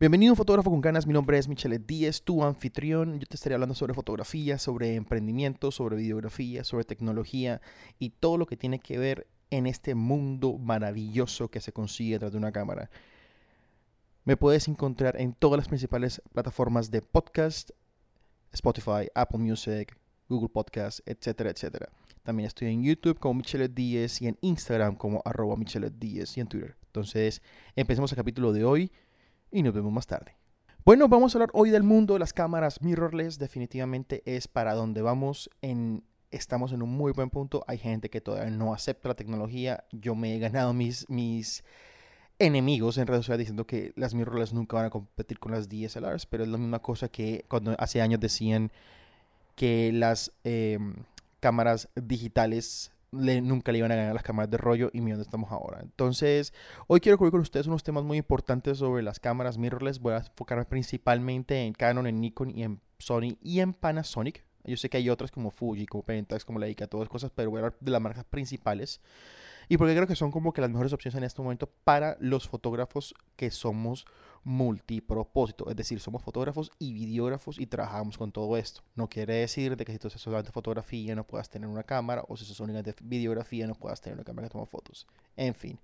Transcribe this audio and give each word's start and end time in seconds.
Bienvenido 0.00 0.34
Fotógrafo 0.34 0.70
con 0.70 0.80
Ganas, 0.80 1.06
mi 1.06 1.12
nombre 1.12 1.36
es 1.36 1.46
Michele 1.46 1.78
Díez, 1.78 2.22
tu 2.22 2.42
anfitrión. 2.42 3.20
Yo 3.20 3.26
te 3.26 3.34
estaré 3.34 3.54
hablando 3.54 3.74
sobre 3.74 3.92
fotografía, 3.92 4.56
sobre 4.56 4.94
emprendimiento, 4.94 5.70
sobre 5.70 5.96
videografía, 5.96 6.64
sobre 6.64 6.84
tecnología 6.84 7.60
y 7.98 8.08
todo 8.08 8.38
lo 8.38 8.46
que 8.46 8.56
tiene 8.56 8.78
que 8.78 8.96
ver 8.96 9.26
en 9.50 9.66
este 9.66 9.94
mundo 9.94 10.56
maravilloso 10.56 11.50
que 11.50 11.60
se 11.60 11.74
consigue 11.74 12.14
detrás 12.14 12.32
de 12.32 12.38
una 12.38 12.50
cámara. 12.50 12.88
Me 14.24 14.38
puedes 14.38 14.68
encontrar 14.68 15.20
en 15.20 15.34
todas 15.34 15.58
las 15.58 15.68
principales 15.68 16.22
plataformas 16.32 16.90
de 16.90 17.02
podcast, 17.02 17.68
Spotify, 18.52 19.06
Apple 19.14 19.40
Music, 19.40 19.98
Google 20.30 20.48
Podcast, 20.48 21.00
etcétera, 21.04 21.50
etcétera. 21.50 21.90
También 22.22 22.46
estoy 22.46 22.68
en 22.68 22.82
YouTube 22.82 23.18
como 23.18 23.34
Michele 23.34 23.68
Díez 23.68 24.22
y 24.22 24.28
en 24.28 24.38
Instagram 24.40 24.96
como 24.96 25.20
arroba 25.26 25.56
Michele 25.56 25.90
Díez 25.90 26.38
y 26.38 26.40
en 26.40 26.46
Twitter. 26.46 26.74
Entonces, 26.86 27.42
empecemos 27.76 28.10
el 28.10 28.16
capítulo 28.16 28.54
de 28.54 28.64
hoy 28.64 28.90
y 29.50 29.62
nos 29.62 29.74
vemos 29.74 29.92
más 29.92 30.06
tarde. 30.06 30.36
Bueno, 30.84 31.08
vamos 31.08 31.34
a 31.34 31.38
hablar 31.38 31.50
hoy 31.52 31.70
del 31.70 31.82
mundo 31.82 32.14
de 32.14 32.20
las 32.20 32.32
cámaras 32.32 32.80
mirrorless. 32.80 33.38
Definitivamente 33.38 34.22
es 34.24 34.48
para 34.48 34.74
donde 34.74 35.02
vamos. 35.02 35.50
Estamos 36.30 36.72
en 36.72 36.82
un 36.82 36.90
muy 36.90 37.12
buen 37.12 37.28
punto. 37.28 37.64
Hay 37.66 37.78
gente 37.78 38.08
que 38.08 38.20
todavía 38.20 38.50
no 38.50 38.72
acepta 38.72 39.08
la 39.08 39.14
tecnología. 39.14 39.84
Yo 39.92 40.14
me 40.14 40.34
he 40.34 40.38
ganado 40.38 40.72
mis, 40.72 41.08
mis 41.10 41.64
enemigos 42.38 42.96
en 42.96 43.06
redes 43.06 43.26
sociales 43.26 43.40
diciendo 43.40 43.66
que 43.66 43.92
las 43.96 44.14
mirrorless 44.14 44.54
nunca 44.54 44.76
van 44.76 44.86
a 44.86 44.90
competir 44.90 45.38
con 45.38 45.52
las 45.52 45.68
DSLRs, 45.68 46.26
pero 46.26 46.44
es 46.44 46.48
la 46.48 46.56
misma 46.56 46.80
cosa 46.80 47.08
que 47.08 47.44
cuando 47.48 47.76
hace 47.78 48.00
años 48.00 48.18
decían 48.18 48.72
que 49.54 49.92
las 49.92 50.32
em, 50.42 50.94
cámaras 51.40 51.88
digitales 51.94 52.92
nunca 53.12 53.72
le 53.72 53.78
iban 53.78 53.92
a 53.92 53.96
ganar 53.96 54.14
las 54.14 54.22
cámaras 54.22 54.50
de 54.50 54.56
rollo 54.56 54.90
y 54.92 55.00
mira 55.00 55.16
dónde 55.16 55.26
estamos 55.26 55.50
ahora. 55.50 55.80
Entonces, 55.82 56.52
hoy 56.86 57.00
quiero 57.00 57.18
cubrir 57.18 57.32
con 57.32 57.40
ustedes 57.40 57.66
unos 57.66 57.82
temas 57.82 58.04
muy 58.04 58.18
importantes 58.18 58.78
sobre 58.78 59.02
las 59.02 59.20
cámaras 59.20 59.58
mirrorless. 59.58 60.00
Voy 60.00 60.14
a 60.14 60.18
enfocarme 60.18 60.64
principalmente 60.64 61.64
en 61.64 61.72
Canon, 61.72 62.06
en 62.06 62.20
Nikon 62.20 62.50
y 62.50 62.62
en 62.62 62.80
Sony 62.98 63.36
y 63.42 63.60
en 63.60 63.74
Panasonic. 63.74 64.44
Yo 64.64 64.76
sé 64.76 64.90
que 64.90 64.98
hay 64.98 65.08
otras 65.08 65.30
como 65.30 65.50
Fuji, 65.50 65.86
como 65.86 66.04
Pentax, 66.04 66.44
como 66.44 66.58
Leica, 66.58 66.86
todas 66.86 67.08
cosas, 67.08 67.32
pero 67.34 67.50
voy 67.50 67.58
a 67.58 67.64
hablar 67.64 67.78
de 67.80 67.90
las 67.90 68.00
marcas 68.00 68.24
principales 68.24 69.00
y 69.70 69.76
porque 69.76 69.94
creo 69.94 70.08
que 70.08 70.16
son 70.16 70.32
como 70.32 70.52
que 70.52 70.60
las 70.60 70.68
mejores 70.68 70.92
opciones 70.92 71.16
en 71.16 71.22
este 71.22 71.40
momento 71.40 71.70
para 71.84 72.16
los 72.18 72.48
fotógrafos 72.48 73.14
que 73.36 73.52
somos 73.52 74.04
multipropósito, 74.42 75.68
es 75.68 75.76
decir, 75.76 76.00
somos 76.00 76.22
fotógrafos 76.22 76.70
y 76.78 76.92
videógrafos 76.92 77.58
y 77.58 77.66
trabajamos 77.66 78.16
con 78.16 78.32
todo 78.32 78.56
esto. 78.56 78.82
No 78.94 79.08
quiere 79.08 79.34
decir 79.34 79.76
de 79.76 79.84
que 79.84 79.92
si 79.92 79.98
tú 79.98 80.08
haces 80.08 80.20
solamente 80.20 80.50
fotografía 80.50 81.14
no 81.14 81.26
puedas 81.26 81.50
tener 81.50 81.68
una 81.68 81.82
cámara 81.82 82.24
o 82.26 82.36
si 82.36 82.44
haces 82.44 82.56
solamente 82.56 82.94
videografía 83.02 83.66
no 83.66 83.74
puedas 83.74 84.00
tener 84.00 84.16
una 84.16 84.24
cámara 84.24 84.48
que 84.48 84.52
toma 84.52 84.66
fotos. 84.66 85.06
En 85.36 85.54
fin, 85.54 85.78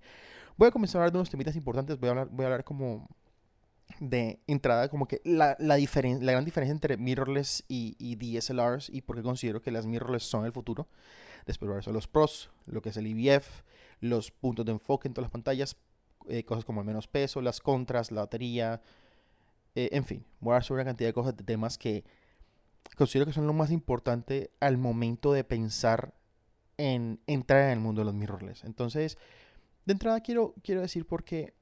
voy 0.57 0.69
a 0.69 0.71
comenzar 0.71 0.99
a 0.99 1.03
hablar 1.03 1.11
de 1.13 1.19
unos 1.19 1.29
temitas 1.29 1.55
importantes, 1.55 1.99
voy 1.99 2.07
a 2.07 2.11
hablar, 2.11 2.29
voy 2.31 2.43
a 2.43 2.47
hablar 2.47 2.63
como 2.63 3.07
de 3.99 4.39
entrada 4.47 4.89
como 4.89 5.07
que 5.07 5.21
la, 5.23 5.55
la, 5.59 5.77
la 5.77 6.31
gran 6.31 6.45
diferencia 6.45 6.71
entre 6.71 6.97
mirrorless 6.97 7.63
y, 7.67 7.95
y, 7.99 8.15
DSLRs 8.15 8.89
y 8.89 9.01
por 9.01 9.15
qué 9.15 9.23
considero 9.23 9.61
que 9.61 9.71
las 9.71 9.85
mirrorless 9.85 10.23
son 10.23 10.45
el 10.45 10.51
futuro. 10.51 10.87
Después 11.45 11.71
voy 11.71 11.81
a 11.85 11.91
los 11.91 12.07
pros, 12.07 12.49
lo 12.65 12.81
que 12.81 12.89
es 12.89 12.97
el 12.97 13.07
IBF, 13.07 13.63
los 14.01 14.31
puntos 14.31 14.65
de 14.65 14.73
enfoque 14.73 15.07
en 15.07 15.13
todas 15.13 15.25
las 15.25 15.31
pantallas, 15.31 15.77
eh, 16.27 16.43
cosas 16.43 16.65
como 16.65 16.81
el 16.81 16.87
menos 16.87 17.07
peso, 17.07 17.41
las 17.41 17.59
contras, 17.61 18.11
la 18.11 18.21
batería, 18.21 18.81
eh, 19.75 19.89
en 19.91 20.05
fin, 20.05 20.25
voy 20.39 20.51
a 20.51 20.55
hablar 20.55 20.63
sobre 20.63 20.81
una 20.81 20.89
cantidad 20.89 21.09
de 21.09 21.13
cosas, 21.13 21.37
de 21.37 21.43
temas 21.43 21.77
que 21.77 22.03
considero 22.95 23.25
que 23.25 23.33
son 23.33 23.45
lo 23.47 23.53
más 23.53 23.71
importante 23.71 24.51
al 24.59 24.77
momento 24.77 25.33
de 25.33 25.43
pensar 25.43 26.13
en 26.77 27.19
entrar 27.27 27.65
en 27.65 27.69
el 27.71 27.79
mundo 27.79 28.01
de 28.01 28.05
los 28.05 28.13
mirrorless. 28.13 28.63
Entonces, 28.63 29.17
de 29.85 29.93
entrada 29.93 30.21
quiero, 30.21 30.55
quiero 30.63 30.81
decir 30.81 31.05
porque 31.05 31.53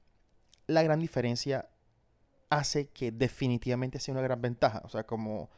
la 0.67 0.83
gran 0.83 0.99
diferencia 0.99 1.69
hace 2.49 2.87
que 2.89 3.11
definitivamente 3.11 3.99
sea 3.99 4.13
una 4.13 4.21
gran 4.21 4.41
ventaja. 4.41 4.81
O 4.85 4.89
sea, 4.89 5.05
como, 5.05 5.49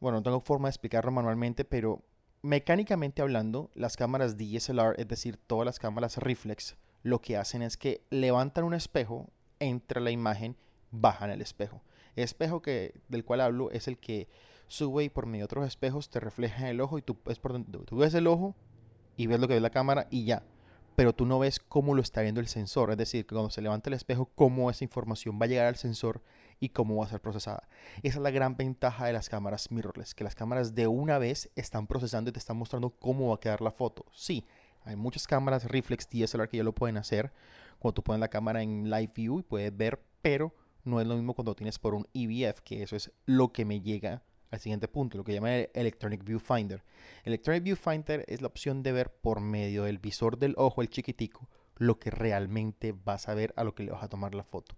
bueno, 0.00 0.18
no 0.18 0.22
tengo 0.22 0.40
forma 0.40 0.68
de 0.68 0.70
explicarlo 0.70 1.10
manualmente, 1.10 1.64
pero 1.64 2.02
mecánicamente 2.42 3.22
hablando, 3.22 3.70
las 3.74 3.96
cámaras 3.96 4.36
DSLR, 4.36 4.94
es 4.98 5.08
decir, 5.08 5.36
todas 5.36 5.66
las 5.66 5.78
cámaras 5.78 6.16
reflex, 6.18 6.76
lo 7.06 7.20
que 7.20 7.36
hacen 7.36 7.62
es 7.62 7.76
que 7.76 8.02
levantan 8.10 8.64
un 8.64 8.74
espejo 8.74 9.30
entre 9.60 10.00
la 10.00 10.10
imagen, 10.10 10.56
bajan 10.90 11.30
el 11.30 11.40
espejo. 11.40 11.80
El 12.16 12.24
espejo 12.24 12.62
que, 12.62 13.00
del 13.08 13.24
cual 13.24 13.42
hablo 13.42 13.70
es 13.70 13.86
el 13.86 13.96
que 13.96 14.28
sube 14.66 15.04
y 15.04 15.08
por 15.08 15.26
medio 15.26 15.42
de 15.42 15.44
otros 15.44 15.66
espejos 15.68 16.10
te 16.10 16.18
refleja 16.18 16.62
en 16.62 16.66
el 16.66 16.80
ojo 16.80 16.98
y 16.98 17.02
tú, 17.02 17.16
es 17.26 17.38
por 17.38 17.62
tú 17.64 17.96
ves 17.96 18.12
el 18.14 18.26
ojo 18.26 18.56
y 19.16 19.28
ves 19.28 19.38
lo 19.38 19.46
que 19.46 19.54
ve 19.54 19.60
la 19.60 19.70
cámara 19.70 20.08
y 20.10 20.24
ya 20.24 20.42
pero 20.96 21.14
tú 21.14 21.26
no 21.26 21.38
ves 21.38 21.60
cómo 21.60 21.94
lo 21.94 22.00
está 22.00 22.22
viendo 22.22 22.40
el 22.40 22.48
sensor. 22.48 22.90
Es 22.90 22.96
decir, 22.96 23.26
que 23.26 23.34
cuando 23.34 23.50
se 23.50 23.60
levanta 23.60 23.90
el 23.90 23.94
espejo, 23.94 24.30
cómo 24.34 24.70
esa 24.70 24.82
información 24.82 25.38
va 25.40 25.44
a 25.44 25.48
llegar 25.48 25.66
al 25.66 25.76
sensor 25.76 26.22
y 26.58 26.70
cómo 26.70 26.96
va 26.96 27.04
a 27.04 27.08
ser 27.10 27.20
procesada. 27.20 27.68
Esa 28.02 28.16
es 28.16 28.22
la 28.22 28.30
gran 28.30 28.56
ventaja 28.56 29.04
de 29.06 29.12
las 29.12 29.28
cámaras 29.28 29.70
mirrorless, 29.70 30.14
que 30.14 30.24
las 30.24 30.34
cámaras 30.34 30.74
de 30.74 30.86
una 30.86 31.18
vez 31.18 31.50
están 31.54 31.86
procesando 31.86 32.30
y 32.30 32.32
te 32.32 32.38
están 32.38 32.56
mostrando 32.56 32.90
cómo 32.90 33.28
va 33.28 33.34
a 33.34 33.40
quedar 33.40 33.60
la 33.60 33.70
foto. 33.70 34.06
Sí, 34.12 34.46
hay 34.86 34.96
muchas 34.96 35.26
cámaras 35.26 35.64
reflex 35.64 36.08
DSLR 36.08 36.48
que 36.48 36.56
ya 36.58 36.64
lo 36.64 36.74
pueden 36.74 36.96
hacer. 36.96 37.32
Cuando 37.78 37.94
tú 37.94 38.02
pones 38.02 38.20
la 38.20 38.28
cámara 38.28 38.62
en 38.62 38.88
live 38.88 39.12
view 39.14 39.40
y 39.40 39.42
puedes 39.42 39.76
ver, 39.76 40.00
pero 40.22 40.54
no 40.84 41.00
es 41.00 41.06
lo 41.06 41.16
mismo 41.16 41.34
cuando 41.34 41.54
tienes 41.54 41.78
por 41.78 41.94
un 41.94 42.06
EVF, 42.14 42.60
que 42.60 42.82
eso 42.82 42.96
es 42.96 43.12
lo 43.26 43.52
que 43.52 43.64
me 43.64 43.80
llega 43.80 44.22
al 44.50 44.60
siguiente 44.60 44.86
punto, 44.86 45.18
lo 45.18 45.24
que 45.24 45.34
llama 45.34 45.54
el 45.54 45.70
Electronic 45.74 46.24
Viewfinder. 46.24 46.84
Electronic 47.24 47.64
Viewfinder 47.64 48.24
es 48.28 48.40
la 48.40 48.46
opción 48.46 48.82
de 48.84 48.92
ver 48.92 49.12
por 49.12 49.40
medio 49.40 49.82
del 49.84 49.98
visor 49.98 50.38
del 50.38 50.54
ojo, 50.56 50.82
el 50.82 50.88
chiquitico, 50.88 51.48
lo 51.76 51.98
que 51.98 52.10
realmente 52.10 52.92
vas 52.92 53.28
a 53.28 53.34
ver 53.34 53.52
a 53.56 53.64
lo 53.64 53.74
que 53.74 53.82
le 53.82 53.90
vas 53.90 54.04
a 54.04 54.08
tomar 54.08 54.34
la 54.34 54.44
foto. 54.44 54.76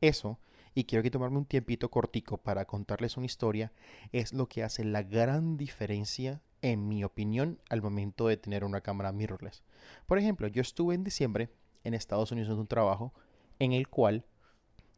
Eso, 0.00 0.38
y 0.74 0.84
quiero 0.84 1.02
que 1.02 1.10
tomarme 1.10 1.38
un 1.38 1.44
tiempito 1.44 1.90
cortico 1.90 2.38
para 2.38 2.64
contarles 2.64 3.16
una 3.16 3.26
historia, 3.26 3.72
es 4.12 4.32
lo 4.32 4.48
que 4.48 4.62
hace 4.62 4.84
la 4.84 5.02
gran 5.02 5.56
diferencia, 5.56 6.40
en 6.62 6.88
mi 6.88 7.02
opinión, 7.04 7.58
al 7.68 7.82
momento 7.82 8.28
de 8.28 8.36
tener 8.36 8.64
una 8.64 8.80
cámara 8.80 9.12
mirrorless. 9.12 9.62
Por 10.06 10.18
ejemplo, 10.18 10.46
yo 10.46 10.62
estuve 10.62 10.94
en 10.94 11.04
diciembre 11.04 11.50
en 11.84 11.94
Estados 11.94 12.30
Unidos 12.30 12.50
en 12.50 12.58
un 12.58 12.68
trabajo 12.68 13.12
en 13.58 13.72
el 13.72 13.88
cual 13.88 14.24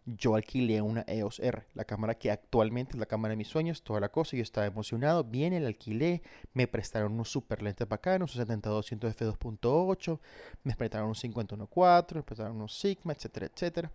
yo 0.07 0.35
alquilé 0.35 0.83
una 0.83 1.05
EOS 1.07 1.41
R, 1.41 1.65
la 1.75 1.85
cámara 1.85 2.19
que 2.19 2.31
actualmente 2.31 2.93
es 2.93 2.99
la 2.99 3.07
cámara 3.07 3.33
de 3.33 3.37
mis 3.37 3.49
sueños, 3.49 3.83
toda 3.83 4.01
la 4.01 4.11
cosa, 4.11 4.37
yo 4.37 4.43
estaba 4.43 4.67
emocionado, 4.67 5.25
viene, 5.25 5.61
la 5.61 5.69
alquilé, 5.69 6.23
me 6.53 6.67
prestaron 6.67 7.13
unos 7.13 7.31
super 7.31 7.63
lentes 7.63 7.89
bacanos, 7.89 8.37
un 8.37 8.47
70-200 8.47 9.15
f2.8, 9.15 10.19
me 10.63 10.75
prestaron 10.75 11.09
un 11.09 11.15
51.4, 11.15 12.15
me 12.17 12.23
prestaron 12.23 12.57
unos 12.57 12.79
Sigma, 12.79 13.15
etcétera, 13.15 13.47
etcétera. 13.47 13.93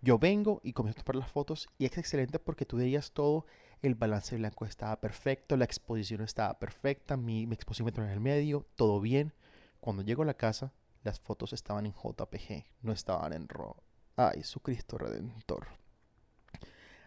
Yo 0.00 0.18
vengo 0.18 0.60
y 0.62 0.72
comienzo 0.72 1.00
a 1.00 1.04
tomar 1.04 1.22
las 1.22 1.32
fotos 1.32 1.68
y 1.76 1.84
es 1.84 1.98
excelente 1.98 2.38
porque 2.38 2.64
tú 2.64 2.78
dirías 2.78 3.12
todo, 3.12 3.46
el 3.82 3.94
balance 3.94 4.36
blanco 4.36 4.64
estaba 4.64 5.00
perfecto, 5.00 5.56
la 5.56 5.64
exposición 5.64 6.20
estaba 6.22 6.58
perfecta, 6.58 7.16
mi, 7.16 7.46
mi 7.46 7.54
exposición 7.54 8.06
en 8.06 8.10
el 8.10 8.20
medio, 8.20 8.66
todo 8.76 9.00
bien. 9.00 9.32
Cuando 9.80 10.02
llego 10.02 10.22
a 10.22 10.26
la 10.26 10.34
casa, 10.34 10.72
las 11.02 11.20
fotos 11.20 11.52
estaban 11.52 11.86
en 11.86 11.92
JPG, 11.92 12.64
no 12.82 12.92
estaban 12.92 13.32
en 13.32 13.48
RAW 13.48 13.76
Ay, 14.16 14.42
su 14.42 14.60
Cristo 14.60 14.98
Redentor. 14.98 15.68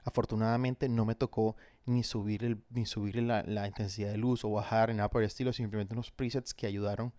Afortunadamente 0.04 0.90
no 0.90 1.06
me 1.06 1.16
tocó 1.16 1.56
ni 1.86 2.04
subir, 2.04 2.64
ni 2.70 2.86
subir 2.86 3.22
la, 3.22 3.68
intensidad 3.68 4.12
de 4.12 4.18
luz 4.18 4.44
o 4.44 4.52
bajar 4.52 4.90
en 4.90 4.98
nada 4.98 5.10
por 5.10 5.22
el 5.22 5.28
estilo, 5.28 5.54
simplemente 5.54 5.94
unos 5.94 6.12
presets 6.12 6.54
que 6.54 6.68
ayudaron 6.68 7.14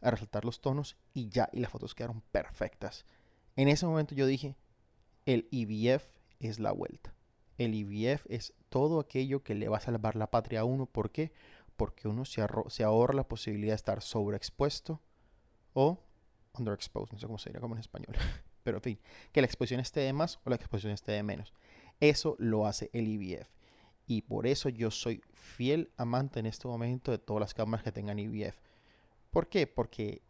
a 0.00 0.10
resaltar 0.10 0.44
los 0.44 0.60
tonos 0.60 0.96
y 1.14 1.28
ya, 1.28 1.48
y 1.52 1.60
las 1.60 1.70
fotos 1.70 1.94
quedaron 1.94 2.22
perfectas. 2.32 3.06
En 3.54 3.68
ese 3.68 3.86
momento 3.86 4.14
yo 4.14 4.26
dije, 4.26 4.56
el 5.26 5.48
EVF 5.50 6.06
es 6.40 6.58
la 6.58 6.72
vuelta. 6.72 7.14
El 7.58 7.74
EVF 7.74 8.26
es 8.28 8.54
todo 8.68 9.00
aquello 9.00 9.42
que 9.42 9.54
le 9.54 9.68
va 9.68 9.78
a 9.78 9.80
salvar 9.80 10.16
la 10.16 10.30
patria 10.30 10.60
a 10.60 10.64
uno. 10.64 10.86
¿Por 10.86 11.10
qué? 11.10 11.32
Porque 11.76 12.08
uno 12.08 12.24
se, 12.24 12.42
ahorra 12.82 13.14
la 13.14 13.28
posibilidad 13.28 13.72
de 13.72 13.76
estar 13.76 14.02
sobreexpuesto 14.02 15.00
o 15.74 15.98
underexposed, 16.58 17.12
no 17.12 17.18
sé 17.18 17.26
cómo 17.26 17.38
se 17.38 17.50
diría 17.50 17.60
como 17.60 17.74
en 17.74 17.80
español. 17.80 18.16
pero 18.62 18.78
en 18.78 18.82
fin, 18.82 18.98
que 19.32 19.40
la 19.40 19.46
exposición 19.46 19.80
esté 19.80 20.00
de 20.00 20.12
más 20.12 20.38
o 20.44 20.50
la 20.50 20.56
exposición 20.56 20.92
esté 20.92 21.12
de 21.12 21.22
menos. 21.22 21.52
Eso 22.00 22.36
lo 22.38 22.66
hace 22.66 22.90
el 22.92 23.08
IBF. 23.08 23.48
Y 24.06 24.22
por 24.22 24.46
eso 24.46 24.68
yo 24.68 24.90
soy 24.90 25.22
fiel 25.34 25.90
amante 25.96 26.38
en 26.38 26.46
este 26.46 26.68
momento 26.68 27.10
de 27.10 27.18
todas 27.18 27.40
las 27.40 27.54
cámaras 27.54 27.82
que 27.82 27.92
tengan 27.92 28.18
IBF. 28.18 28.58
¿Por 29.30 29.48
qué? 29.48 29.66
Porque 29.66 30.22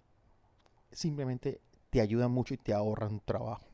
simplemente 0.91 1.61
te 1.91 2.01
ayuda 2.01 2.29
mucho 2.29 2.55
y 2.55 2.57
te 2.57 2.73
ahorran 2.73 3.21
trabajo. 3.21 3.67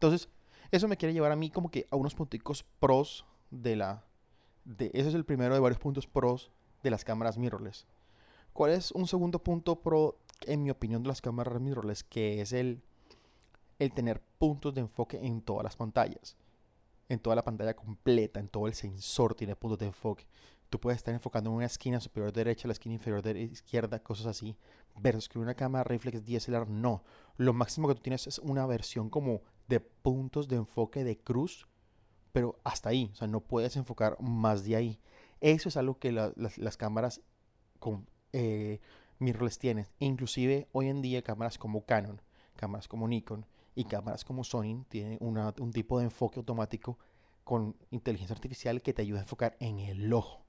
Entonces, 0.00 0.28
eso 0.70 0.88
me 0.88 0.96
quiere 0.96 1.12
llevar 1.12 1.30
a 1.30 1.36
mí 1.36 1.50
como 1.50 1.70
que 1.70 1.86
a 1.90 1.96
unos 1.96 2.14
punticos 2.14 2.64
pros 2.78 3.26
de 3.50 3.76
la... 3.76 4.04
De, 4.64 4.90
ese 4.94 5.10
es 5.10 5.14
el 5.14 5.24
primero 5.24 5.54
de 5.54 5.60
varios 5.60 5.78
puntos 5.78 6.06
pros 6.06 6.50
de 6.82 6.90
las 6.90 7.04
cámaras 7.04 7.36
mirrorless. 7.38 7.86
¿Cuál 8.52 8.72
es 8.72 8.90
un 8.92 9.06
segundo 9.06 9.42
punto 9.42 9.80
pro, 9.80 10.18
en 10.46 10.62
mi 10.62 10.70
opinión, 10.70 11.02
de 11.02 11.08
las 11.08 11.20
cámaras 11.20 11.60
mirrorless? 11.60 12.02
Que 12.02 12.40
es 12.40 12.52
el 12.52 12.82
el 13.80 13.92
tener 13.92 14.20
puntos 14.38 14.74
de 14.74 14.82
enfoque 14.82 15.18
en 15.20 15.40
todas 15.40 15.64
las 15.64 15.74
pantallas. 15.74 16.36
En 17.08 17.18
toda 17.18 17.34
la 17.34 17.42
pantalla 17.42 17.74
completa, 17.74 18.38
en 18.38 18.48
todo 18.48 18.68
el 18.68 18.74
sensor 18.74 19.34
tiene 19.34 19.56
puntos 19.56 19.78
de 19.78 19.86
enfoque. 19.86 20.26
Tú 20.70 20.80
puedes 20.80 20.98
estar 20.98 21.12
enfocando 21.12 21.50
en 21.50 21.56
una 21.56 21.66
esquina 21.66 22.00
superior 22.00 22.32
derecha, 22.32 22.68
la 22.68 22.72
esquina 22.72 22.94
inferior 22.94 23.26
izquierda, 23.36 24.02
cosas 24.02 24.26
así, 24.26 24.56
versus 24.96 25.28
que 25.28 25.38
una 25.38 25.54
cámara 25.54 25.84
reflex 25.84 26.24
DSLR 26.24 26.68
no. 26.68 27.02
Lo 27.36 27.52
máximo 27.52 27.88
que 27.88 27.96
tú 27.96 28.02
tienes 28.02 28.26
es 28.26 28.38
una 28.38 28.64
versión 28.66 29.10
como 29.10 29.42
de 29.68 29.80
puntos 29.80 30.48
de 30.48 30.56
enfoque 30.56 31.04
de 31.04 31.18
cruz, 31.18 31.66
pero 32.32 32.60
hasta 32.64 32.88
ahí, 32.88 33.10
o 33.12 33.16
sea, 33.16 33.26
no 33.26 33.40
puedes 33.40 33.76
enfocar 33.76 34.16
más 34.20 34.64
de 34.64 34.76
ahí. 34.76 35.00
Eso 35.40 35.68
es 35.68 35.76
algo 35.76 35.98
que 35.98 36.12
las, 36.12 36.76
cámaras 36.76 37.20
con 37.80 38.06
eh, 38.32 38.80
mirrorless 39.18 39.58
tienen. 39.58 39.86
Inclusive 39.98 40.68
hoy 40.72 40.88
en 40.88 41.02
día 41.02 41.22
cámaras 41.22 41.58
como 41.58 41.84
Canon, 41.84 42.22
cámaras 42.56 42.86
como 42.86 43.08
Nikon 43.08 43.44
y 43.74 43.84
cámaras 43.84 44.24
como 44.24 44.44
Sony 44.44 44.84
tienen 44.88 45.18
un 45.20 45.72
tipo 45.72 45.98
de 45.98 46.04
enfoque 46.04 46.38
automático 46.38 46.98
con 47.42 47.74
inteligencia 47.90 48.34
artificial 48.34 48.82
que 48.82 48.92
te 48.92 49.02
ayuda 49.02 49.20
a 49.20 49.22
enfocar 49.22 49.56
en 49.58 49.80
el 49.80 50.12
ojo. 50.12 50.44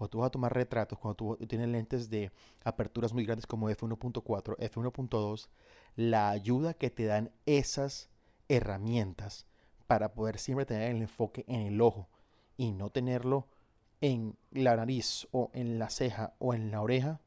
Cuando 0.00 0.12
tú 0.12 0.18
vas 0.20 0.28
a 0.28 0.30
tomar 0.30 0.54
retratos, 0.54 0.98
cuando 0.98 1.14
tú 1.14 1.36
tienes 1.46 1.68
lentes 1.68 2.08
de 2.08 2.32
aperturas 2.64 3.12
muy 3.12 3.26
grandes 3.26 3.46
como 3.46 3.68
f1.4, 3.68 4.56
f1.2, 4.56 5.48
la 5.94 6.30
ayuda 6.30 6.72
que 6.72 6.88
te 6.88 7.04
dan 7.04 7.30
esas 7.44 8.08
herramientas 8.48 9.46
para 9.86 10.14
poder 10.14 10.38
siempre 10.38 10.64
tener 10.64 10.90
el 10.90 11.02
enfoque 11.02 11.44
en 11.48 11.60
el 11.60 11.82
ojo 11.82 12.08
y 12.56 12.72
no 12.72 12.88
tenerlo 12.88 13.46
en 14.00 14.38
la 14.52 14.74
nariz 14.74 15.28
o 15.32 15.50
en 15.52 15.78
la 15.78 15.90
ceja 15.90 16.32
o 16.38 16.54
en 16.54 16.70
la 16.70 16.80
oreja, 16.80 17.20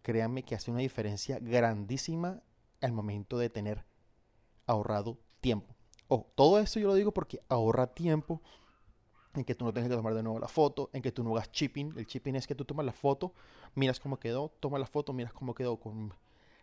créanme 0.00 0.44
que 0.44 0.54
hace 0.54 0.70
una 0.70 0.80
diferencia 0.80 1.40
grandísima 1.40 2.40
al 2.80 2.92
momento 2.92 3.36
de 3.36 3.50
tener 3.50 3.84
ahorrado 4.66 5.18
tiempo. 5.42 5.74
Oh, 6.08 6.26
todo 6.36 6.58
esto 6.58 6.80
yo 6.80 6.88
lo 6.88 6.94
digo 6.94 7.12
porque 7.12 7.42
ahorra 7.50 7.88
tiempo 7.88 8.40
en 9.34 9.44
que 9.44 9.54
tú 9.54 9.64
no 9.64 9.72
tengas 9.72 9.90
que 9.90 9.96
tomar 9.96 10.14
de 10.14 10.22
nuevo 10.22 10.38
la 10.38 10.48
foto, 10.48 10.90
en 10.92 11.02
que 11.02 11.12
tú 11.12 11.24
no 11.24 11.32
hagas 11.32 11.50
chipping. 11.50 11.94
El 11.96 12.06
chipping 12.06 12.36
es 12.36 12.46
que 12.46 12.54
tú 12.54 12.64
tomas 12.64 12.84
la 12.84 12.92
foto, 12.92 13.32
miras 13.74 14.00
cómo 14.00 14.18
quedó, 14.18 14.50
tomas 14.60 14.80
la 14.80 14.86
foto, 14.86 15.12
miras 15.12 15.32
cómo 15.32 15.54
quedó. 15.54 15.78
Con 15.78 16.12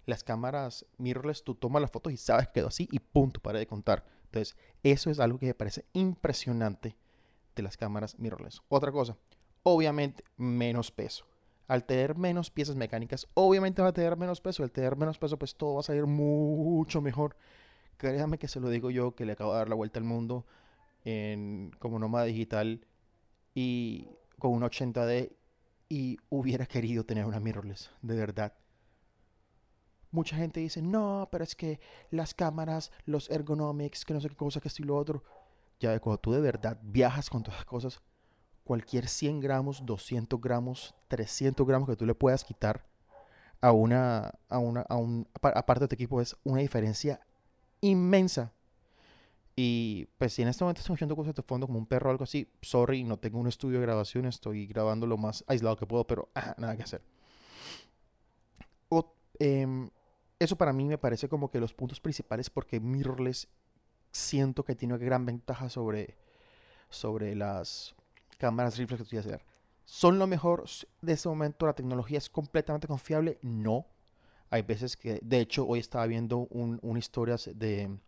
las 0.06 0.24
cámaras 0.24 0.86
mirrorless, 0.98 1.44
tú 1.44 1.56
tomas 1.56 1.81
la 1.81 1.88
foto 1.88 2.10
y 2.10 2.18
sabes 2.18 2.48
que 2.48 2.54
quedó 2.54 2.68
así 2.68 2.88
y 2.92 3.00
punto, 3.00 3.39
para 3.39 3.60
de 3.60 3.68
contar. 3.68 4.06
Entonces, 4.25 4.56
eso 4.83 5.10
es 5.10 5.19
algo 5.19 5.39
que 5.39 5.48
me 5.48 5.54
parece 5.54 5.86
impresionante 5.94 6.95
de 7.56 7.63
las 7.63 7.77
cámaras 7.77 8.18
mirrorless. 8.19 8.62
Otra 8.69 8.92
cosa, 8.92 9.18
obviamente 9.63 10.24
menos 10.38 10.92
peso. 10.92 11.25
Al 11.68 11.83
tener 11.83 12.16
menos 12.16 12.50
piezas 12.50 12.75
mecánicas, 12.75 13.27
obviamente 13.36 13.81
va 13.81 13.89
a 13.89 13.94
tener 13.94 14.18
menos 14.18 14.42
peso. 14.42 14.63
Al 14.63 14.71
tener 14.71 14.95
menos 14.95 15.19
peso, 15.19 15.38
pues 15.38 15.56
todo 15.56 15.75
va 15.75 15.80
a 15.81 15.83
salir 15.83 16.07
mucho 16.07 17.00
mejor. 17.00 17.36
Créame 17.98 18.39
que 18.39 18.48
se 18.48 18.60
lo 18.60 18.69
digo 18.69 18.89
yo, 18.89 19.13
que 19.13 19.25
le 19.25 19.33
acabo 19.33 19.51
de 19.51 19.60
dar 19.60 19.69
la 19.69 19.75
vuelta 19.75 20.00
al 20.00 20.06
mundo 20.06 20.45
en, 21.06 21.72
como 21.80 22.00
nómada 22.00 22.25
digital 22.25 22.86
y 23.54 24.07
con 24.38 24.51
un 24.51 24.63
80D 24.63 25.31
y 25.90 26.18
hubiera 26.30 26.66
querido 26.66 27.04
tener 27.04 27.25
una 27.25 27.40
mirrorless, 27.40 27.92
de 28.01 28.16
verdad. 28.16 28.54
Mucha 30.12 30.36
gente 30.36 30.60
dice, 30.60 30.81
no, 30.81 31.28
pero 31.31 31.44
es 31.44 31.56
que 31.56 31.80
las 32.10 32.34
cámaras, 32.34 32.92
los 33.06 33.30
ergonomics, 33.30 34.06
que 34.06 34.13
no 34.13 34.22
sé 34.22 34.30
qué 34.30 34.36
cosa, 34.36 34.60
que 34.60 34.68
esto 34.68 34.81
y 34.81 34.86
lo 34.86 34.96
otro. 34.96 35.24
Ya 35.80 35.92
de 35.92 36.00
cuando 36.00 36.19
tú 36.19 36.31
de 36.31 36.42
verdad 36.42 36.80
viajas 36.81 37.30
con 37.30 37.44
todas 37.44 37.60
las 37.60 37.66
cosas, 37.66 38.02
cualquier 38.63 39.07
100 39.07 39.40
gramos, 39.40 39.86
200 39.86 40.40
gramos, 40.42 40.95
300 41.07 41.66
gramos 41.66 41.90
que 41.90 41.95
tú 41.95 42.06
le 42.06 42.16
puedas 42.16 42.44
quitar 42.44 42.86
a 43.62 43.72
una, 43.72 44.34
a 44.48 44.60
una, 44.60 44.81
a 44.81 44.95
un, 44.95 45.28
aparte 45.42 45.86
de 45.86 45.88
tu 45.90 45.95
equipo 45.95 46.22
es 46.22 46.36
una 46.44 46.62
diferencia 46.62 47.19
inmensa. 47.81 48.54
Y 49.61 50.07
pues 50.17 50.31
si 50.31 50.41
en 50.41 50.47
este 50.47 50.63
momento 50.63 50.79
estoy 50.79 50.94
escuchando 50.94 51.17
cosas 51.17 51.35
de 51.35 51.41
fondo 51.41 51.67
como 51.67 51.79
un 51.79 51.85
perro 51.85 52.07
o 52.07 52.11
algo 52.11 52.23
así, 52.23 52.50
sorry, 52.61 53.03
no 53.03 53.19
tengo 53.19 53.39
un 53.39 53.47
estudio 53.50 53.77
de 53.77 53.85
grabación, 53.85 54.25
estoy 54.25 54.65
grabando 54.67 55.06
lo 55.06 55.17
más 55.17 55.44
aislado 55.47 55.75
que 55.75 55.85
puedo, 55.85 56.07
pero 56.07 56.29
nada 56.57 56.77
que 56.77 56.83
hacer. 56.83 57.01
O, 58.88 59.13
em, 59.38 59.89
eso 60.39 60.56
para 60.56 60.71
mí 60.71 60.85
me 60.85 60.97
parece 60.97 61.27
como 61.27 61.51
que 61.51 61.59
los 61.59 61.73
puntos 61.73 62.00
principales 62.00 62.50
porque 62.50 62.79
mirrorless 62.79 63.50
siento 64.13 64.63
que 64.63 64.75
tiene 64.75 64.94
una 64.94 65.03
gran 65.03 65.25
ventaja 65.25 65.67
sobre, 65.67 66.15
sobre 66.89 67.35
las 67.35 67.95
cámaras 68.38 68.77
reflex 68.77 69.00
que 69.00 69.03
estoy 69.03 69.19
hacer. 69.19 69.45
¿Son 69.83 70.19
lo 70.19 70.25
mejor 70.25 70.63
de 71.01 71.11
este 71.11 71.27
momento? 71.27 71.65
¿La 71.65 71.73
tecnología 71.73 72.19
es 72.19 72.29
completamente 72.29 72.88
confiable? 72.88 73.39
No. 73.41 73.88
Hay 74.51 74.61
veces 74.61 74.95
que, 74.95 75.19
de 75.21 75.41
hecho, 75.41 75.67
hoy 75.67 75.79
estaba 75.79 76.06
viendo 76.06 76.47
un, 76.50 76.79
una 76.81 77.00
historia 77.00 77.35
de 77.53 78.00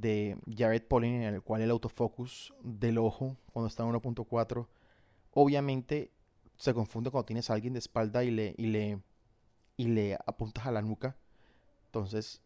de 0.00 0.36
Jared 0.56 0.82
Polin 0.86 1.22
en 1.22 1.34
el 1.34 1.42
cual 1.42 1.62
el 1.62 1.70
autofocus 1.70 2.54
del 2.62 2.98
ojo 2.98 3.36
cuando 3.52 3.68
está 3.68 3.82
en 3.82 3.90
1.4 3.90 4.66
obviamente 5.32 6.12
se 6.56 6.74
confunde 6.74 7.10
cuando 7.10 7.26
tienes 7.26 7.50
a 7.50 7.54
alguien 7.54 7.72
de 7.72 7.80
espalda 7.80 8.24
y 8.24 8.30
le, 8.30 8.54
y 8.56 8.66
le, 8.66 9.00
y 9.76 9.88
le 9.88 10.14
apuntas 10.26 10.66
a 10.66 10.72
la 10.72 10.82
nuca. 10.82 11.16
Entonces, 11.86 12.40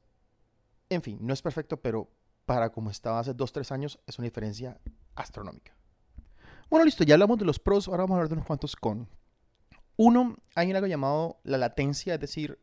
en 0.89 1.03
fin, 1.03 1.19
no 1.21 1.33
es 1.33 1.43
perfecto, 1.43 1.79
pero 1.79 2.09
para 2.45 2.71
como 2.71 2.91
estaba 2.91 3.21
hace 3.21 3.35
2-3 3.35 3.71
años 3.73 3.99
es 4.07 4.19
una 4.19 4.27
diferencia 4.27 4.79
astronómica. 5.15 5.75
Bueno, 6.71 6.85
listo, 6.85 7.05
ya 7.05 7.15
hablamos 7.15 7.39
de 7.39 7.45
los 7.45 7.59
pros, 7.59 7.89
ahora 7.89 8.05
vamos 8.05 8.15
a 8.15 8.17
hablar 8.17 8.29
de 8.29 8.35
unos 8.35 8.47
cuantos 8.47 8.77
con. 8.77 9.09
Uno, 9.97 10.37
hay 10.55 10.71
algo 10.73 10.87
llamado 10.87 11.39
la 11.45 11.59
latencia, 11.59 12.15
es 12.15 12.21
decir, 12.21 12.59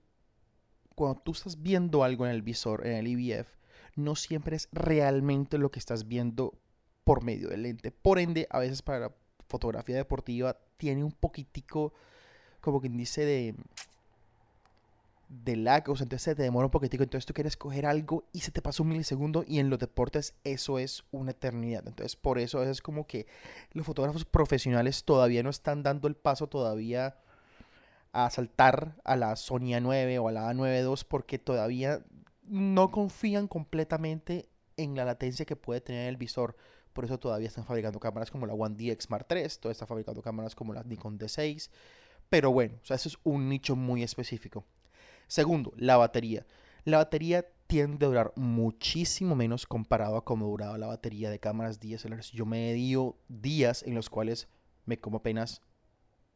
cuando 0.95 1.21
tú 1.21 1.31
estás 1.31 1.61
viendo 1.61 2.03
algo 2.03 2.25
en 2.25 2.31
el 2.31 2.41
visor, 2.41 2.85
en 2.85 2.93
el 2.93 3.07
IBF, 3.07 3.58
no 3.99 4.15
siempre 4.15 4.55
es 4.55 4.69
realmente 4.71 5.57
lo 5.57 5.71
que 5.71 5.79
estás 5.79 6.07
viendo 6.07 6.53
por 7.03 7.23
medio 7.23 7.49
del 7.49 7.63
lente. 7.63 7.91
Por 7.91 8.19
ende, 8.19 8.47
a 8.49 8.59
veces 8.59 8.81
para 8.81 9.11
fotografía 9.47 9.95
deportiva 9.95 10.57
tiene 10.77 11.03
un 11.03 11.11
poquitico, 11.11 11.93
como 12.61 12.79
quien 12.81 12.97
dice, 12.97 13.25
de, 13.25 13.55
de 15.29 15.55
lag, 15.55 15.83
entonces 15.87 16.21
se 16.23 16.35
te 16.35 16.41
demora 16.41 16.65
un 16.65 16.71
poquitico, 16.71 17.03
entonces 17.03 17.25
tú 17.25 17.33
quieres 17.33 17.55
coger 17.55 17.85
algo 17.85 18.25
y 18.33 18.39
se 18.39 18.51
te 18.51 18.61
pasa 18.61 18.81
un 18.81 18.89
milisegundo 18.89 19.43
y 19.47 19.59
en 19.59 19.69
los 19.69 19.77
deportes 19.77 20.33
eso 20.43 20.79
es 20.79 21.03
una 21.11 21.31
eternidad. 21.31 21.87
Entonces 21.87 22.15
por 22.15 22.39
eso 22.39 22.63
es 22.63 22.81
como 22.81 23.05
que 23.05 23.27
los 23.73 23.85
fotógrafos 23.85 24.25
profesionales 24.25 25.03
todavía 25.03 25.43
no 25.43 25.51
están 25.51 25.83
dando 25.83 26.07
el 26.07 26.15
paso 26.15 26.47
todavía 26.47 27.17
a 28.11 28.29
saltar 28.31 28.95
a 29.03 29.15
la 29.15 29.35
Sony 29.35 29.73
A9 29.77 30.19
o 30.19 30.27
a 30.29 30.31
la 30.31 30.51
A9 30.51 30.83
II 30.83 31.05
porque 31.07 31.37
todavía 31.37 32.03
no 32.49 32.89
confían 32.89 33.47
completamente 33.47 34.49
en 34.75 34.95
la 34.95 35.05
latencia 35.05 35.45
que 35.45 35.55
puede 35.55 35.81
tener 35.81 36.09
el 36.09 36.17
visor. 36.17 36.55
Por 36.93 37.05
eso 37.05 37.19
todavía 37.19 37.47
están 37.47 37.65
fabricando 37.65 37.99
cámaras 37.99 38.31
como 38.31 38.45
la 38.45 38.53
One 38.53 38.75
DX 38.75 39.09
Mark 39.09 39.27
III, 39.29 39.47
todavía 39.59 39.71
están 39.73 39.87
fabricando 39.87 40.21
cámaras 40.21 40.55
como 40.55 40.73
la 40.73 40.83
Nikon 40.83 41.19
D6. 41.19 41.69
Pero 42.29 42.51
bueno, 42.51 42.77
o 42.81 42.85
sea, 42.85 42.95
eso 42.95 43.09
es 43.09 43.17
un 43.23 43.49
nicho 43.49 43.75
muy 43.75 44.03
específico. 44.03 44.65
Segundo, 45.27 45.73
la 45.77 45.97
batería. 45.97 46.45
La 46.85 46.97
batería 46.97 47.45
tiende 47.67 48.05
a 48.05 48.09
durar 48.09 48.33
muchísimo 48.35 49.35
menos 49.35 49.67
comparado 49.67 50.17
a 50.17 50.25
cómo 50.25 50.47
duraba 50.47 50.77
la 50.77 50.87
batería 50.87 51.29
de 51.29 51.39
cámaras 51.39 51.79
DSLR. 51.79 52.21
Yo 52.33 52.45
me 52.45 52.73
dio 52.73 53.15
días 53.27 53.83
en 53.83 53.93
los 53.93 54.09
cuales 54.09 54.47
me 54.85 54.99
como 54.99 55.17
apenas 55.17 55.61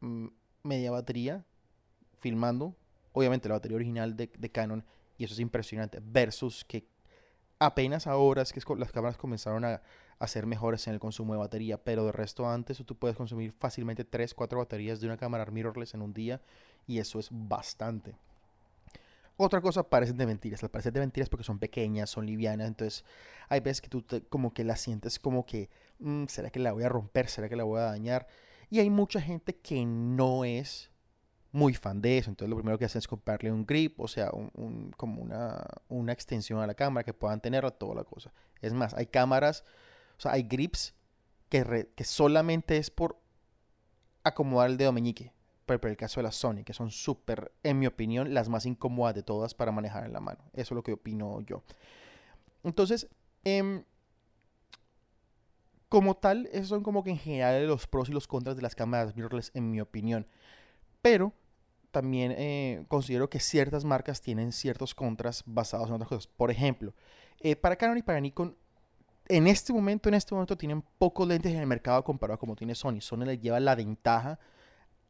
mm, 0.01 0.27
media 0.61 0.91
batería 0.91 1.45
filmando. 2.19 2.75
Obviamente 3.13 3.49
la 3.49 3.55
batería 3.55 3.75
original 3.75 4.15
de 4.15 4.51
Canon 4.51 4.85
y 5.23 5.25
eso 5.25 5.35
es 5.35 5.39
impresionante. 5.39 5.99
Versus 6.03 6.65
que 6.65 6.85
apenas 7.57 8.07
ahora 8.07 8.41
es 8.41 8.51
que 8.51 8.61
las 8.75 8.91
cámaras 8.91 9.15
comenzaron 9.15 9.63
a, 9.63 9.81
ser 10.27 10.45
mejores 10.45 10.85
en 10.87 10.93
el 10.93 10.99
consumo 10.99 11.33
de 11.33 11.39
batería. 11.39 11.81
Pero 11.81 12.05
de 12.05 12.11
resto 12.11 12.49
antes 12.49 12.83
tú 12.85 12.97
puedes 12.97 13.15
consumir 13.15 13.53
fácilmente 13.53 14.03
3, 14.03 14.33
4 14.33 14.59
baterías 14.59 14.99
de 14.99 15.07
una 15.07 15.15
cámara 15.15 15.45
mirrorless 15.45 15.93
en 15.93 16.01
un 16.01 16.13
día. 16.13 16.41
Y 16.85 16.99
eso 16.99 17.19
es 17.19 17.29
bastante. 17.31 18.17
Otra 19.37 19.61
cosa, 19.61 19.83
parecen 19.83 20.17
de 20.17 20.25
mentiras. 20.25 20.61
Las 20.61 20.71
parecen 20.71 20.93
de 20.93 20.99
mentiras 20.99 21.29
porque 21.29 21.45
son 21.45 21.57
pequeñas, 21.57 22.09
son 22.09 22.25
livianas. 22.25 22.67
Entonces, 22.67 23.05
hay 23.47 23.61
veces 23.61 23.79
que 23.79 23.87
tú 23.87 24.05
como 24.27 24.53
que 24.53 24.65
la 24.65 24.75
sientes 24.75 25.19
como 25.19 25.45
que, 25.45 25.69
mm, 25.99 26.25
¿será 26.27 26.49
que 26.49 26.59
la 26.59 26.73
voy 26.73 26.83
a 26.83 26.89
romper? 26.89 27.29
¿Será 27.29 27.47
que 27.47 27.55
la 27.55 27.63
voy 27.63 27.79
a 27.79 27.83
dañar? 27.83 28.27
Y 28.69 28.79
hay 28.79 28.89
mucha 28.89 29.21
gente 29.21 29.55
que 29.55 29.85
no 29.85 30.43
es 30.43 30.91
muy 31.53 31.73
fan 31.73 32.01
de 32.01 32.17
eso. 32.17 32.29
Entonces 32.29 32.49
lo 32.49 32.57
primero 32.57 32.77
que 32.77 32.85
hacen 32.85 32.99
es 32.99 33.07
comprarle 33.07 33.51
un 33.51 33.65
grip, 33.65 33.99
o 34.01 34.07
sea, 34.09 34.29
un, 34.31 34.91
como 34.97 35.21
una, 35.21 35.63
una, 35.87 36.11
extensión 36.11 36.59
a 36.59 36.67
la 36.67 36.73
cámara 36.73 37.05
que 37.05 37.13
puedan 37.13 37.39
tener 37.39 37.69
toda 37.71 37.95
la 37.95 38.03
cosa. 38.03 38.33
Es 38.59 38.73
más, 38.73 38.93
hay 38.93 39.05
cámaras, 39.05 39.63
o 40.17 40.21
sea, 40.21 40.33
hay 40.33 40.43
grips 40.43 40.93
que, 41.47 41.89
que 41.95 42.03
solamente 42.03 42.77
es 42.77 42.89
por 42.89 43.17
acomodar 44.23 44.69
el 44.69 44.77
dedo 44.77 44.91
meñique. 44.91 45.31
Pero, 45.65 45.87
el 45.87 45.95
caso 45.95 46.19
de 46.19 46.23
la 46.23 46.31
Sony, 46.31 46.63
que 46.65 46.73
son 46.73 46.91
súper, 46.91 47.53
en 47.63 47.79
mi 47.79 47.87
opinión, 47.87 48.33
las 48.33 48.49
más 48.49 48.65
incómodas 48.65 49.15
de 49.15 49.23
todas 49.23 49.53
para 49.53 49.71
manejar 49.71 50.05
en 50.05 50.11
la 50.11 50.19
mano. 50.19 50.43
Eso 50.53 50.73
es 50.73 50.75
lo 50.75 50.83
que 50.83 50.91
opino 50.91 51.39
yo. 51.41 51.63
Entonces, 52.63 53.07
em, 53.45 53.83
como 55.87 56.15
tal, 56.15 56.49
esos 56.51 56.67
son 56.67 56.83
como 56.83 57.03
que 57.03 57.11
en 57.11 57.17
general 57.17 57.67
los 57.67 57.87
pros 57.87 58.09
y 58.09 58.11
los 58.11 58.27
contras 58.27 58.55
de 58.55 58.61
las 58.61 58.75
cámaras 58.75 59.15
mirrorless, 59.15 59.51
en 59.53 59.71
mi 59.71 59.79
opinión. 59.79 60.27
Pero 61.01 61.33
también 61.93 62.33
eh, 62.35 62.83
considero 62.89 63.29
que 63.29 63.39
ciertas 63.39 63.85
marcas 63.85 64.19
tienen 64.19 64.51
ciertos 64.51 64.95
contras 64.95 65.43
basados 65.45 65.87
en 65.87 65.93
otras 65.93 66.09
cosas. 66.09 66.27
Por 66.27 66.49
ejemplo, 66.49 66.93
eh, 67.39 67.55
para 67.55 67.75
Canon 67.75 67.99
y 67.99 68.01
para 68.01 68.19
Nikon, 68.19 68.57
en 69.29 69.47
este 69.47 69.71
momento, 69.71 70.09
en 70.09 70.15
este 70.15 70.33
momento 70.33 70.57
tienen 70.57 70.83
pocos 70.97 71.27
lentes 71.27 71.53
en 71.53 71.59
el 71.59 71.67
mercado 71.67 72.03
comparado 72.03 72.35
a 72.35 72.39
como 72.39 72.55
tiene 72.55 72.73
Sony. 72.73 72.99
Sony 72.99 73.25
le 73.25 73.37
lleva 73.37 73.59
la 73.59 73.75
ventaja 73.75 74.39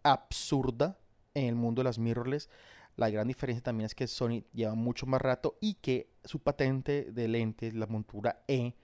absurda 0.03 0.99
en 1.33 1.45
el 1.45 1.55
mundo 1.55 1.79
de 1.79 1.85
las 1.85 1.97
mirrorless. 1.97 2.49
La 2.97 3.09
gran 3.09 3.27
diferencia 3.29 3.63
también 3.63 3.85
es 3.85 3.95
que 3.95 4.05
Sony 4.05 4.43
lleva 4.53 4.75
mucho 4.75 5.05
más 5.05 5.21
rato 5.21 5.57
y 5.61 5.75
que 5.75 6.09
su 6.25 6.39
patente 6.39 7.11
de 7.11 7.27
lentes, 7.29 7.73
la 7.73 7.87
montura 7.87 8.43
E 8.47 8.75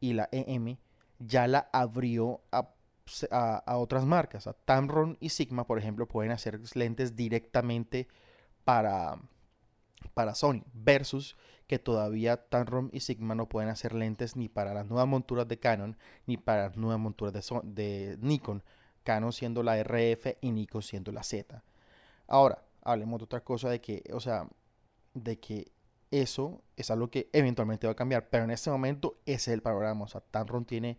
y 0.00 0.14
la 0.14 0.28
EM, 0.32 0.78
ya 1.18 1.46
la 1.46 1.68
abrió 1.70 2.40
a, 2.50 2.70
otras 3.66 4.04
marcas. 4.04 4.46
A 4.46 4.52
Tamron 4.52 5.16
y 5.20 5.30
Sigma, 5.30 5.66
por 5.66 5.78
ejemplo, 5.78 6.06
pueden 6.06 6.32
hacer 6.32 6.60
lentes 6.74 7.16
directamente 7.16 8.08
para, 8.64 9.18
para 10.14 10.34
Sony, 10.34 10.62
versus 10.72 11.36
que 11.66 11.78
todavía 11.78 12.36
Tamron 12.48 12.90
y 12.92 13.00
Sigma 13.00 13.34
no 13.34 13.48
pueden 13.48 13.70
hacer 13.70 13.94
lentes 13.94 14.36
ni 14.36 14.48
para 14.48 14.74
las 14.74 14.86
nuevas 14.86 15.08
monturas 15.08 15.48
de 15.48 15.58
Canon 15.58 15.96
ni 16.26 16.36
para 16.36 16.68
las 16.68 16.76
nuevas 16.76 16.98
monturas 16.98 17.32
de, 17.32 17.42
de 17.64 18.18
Nikon. 18.20 18.62
Canon 19.04 19.32
siendo 19.32 19.62
la 19.62 19.82
RF 19.82 20.36
y 20.40 20.52
Nikon 20.52 20.82
siendo 20.82 21.12
la 21.12 21.22
Z. 21.22 21.62
Ahora, 22.28 22.62
hablemos 22.82 23.18
de 23.18 23.24
otra 23.24 23.42
cosa 23.42 23.68
de 23.68 23.80
que, 23.80 24.04
o 24.12 24.20
sea, 24.20 24.48
de 25.14 25.38
que 25.38 25.72
eso 26.10 26.62
es 26.76 26.90
algo 26.90 27.10
que 27.10 27.30
eventualmente 27.32 27.86
va 27.86 27.94
a 27.94 27.96
cambiar, 27.96 28.28
pero 28.28 28.44
en 28.44 28.50
este 28.50 28.70
momento 28.70 29.18
ese 29.24 29.50
es 29.50 29.54
el 29.54 29.62
panorama. 29.62 30.04
O 30.04 30.08
sea, 30.08 30.20
Tamron 30.20 30.64
tiene 30.64 30.98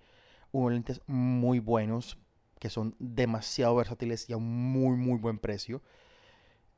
unos 0.54 0.72
lentes 0.72 1.02
muy 1.08 1.60
buenos 1.60 2.18
que 2.60 2.70
son 2.70 2.96
demasiado 2.98 3.76
versátiles 3.76 4.30
y 4.30 4.34
a 4.34 4.38
un 4.38 4.72
muy, 4.72 4.96
muy 4.96 5.20
buen 5.20 5.38
precio. 5.38 5.82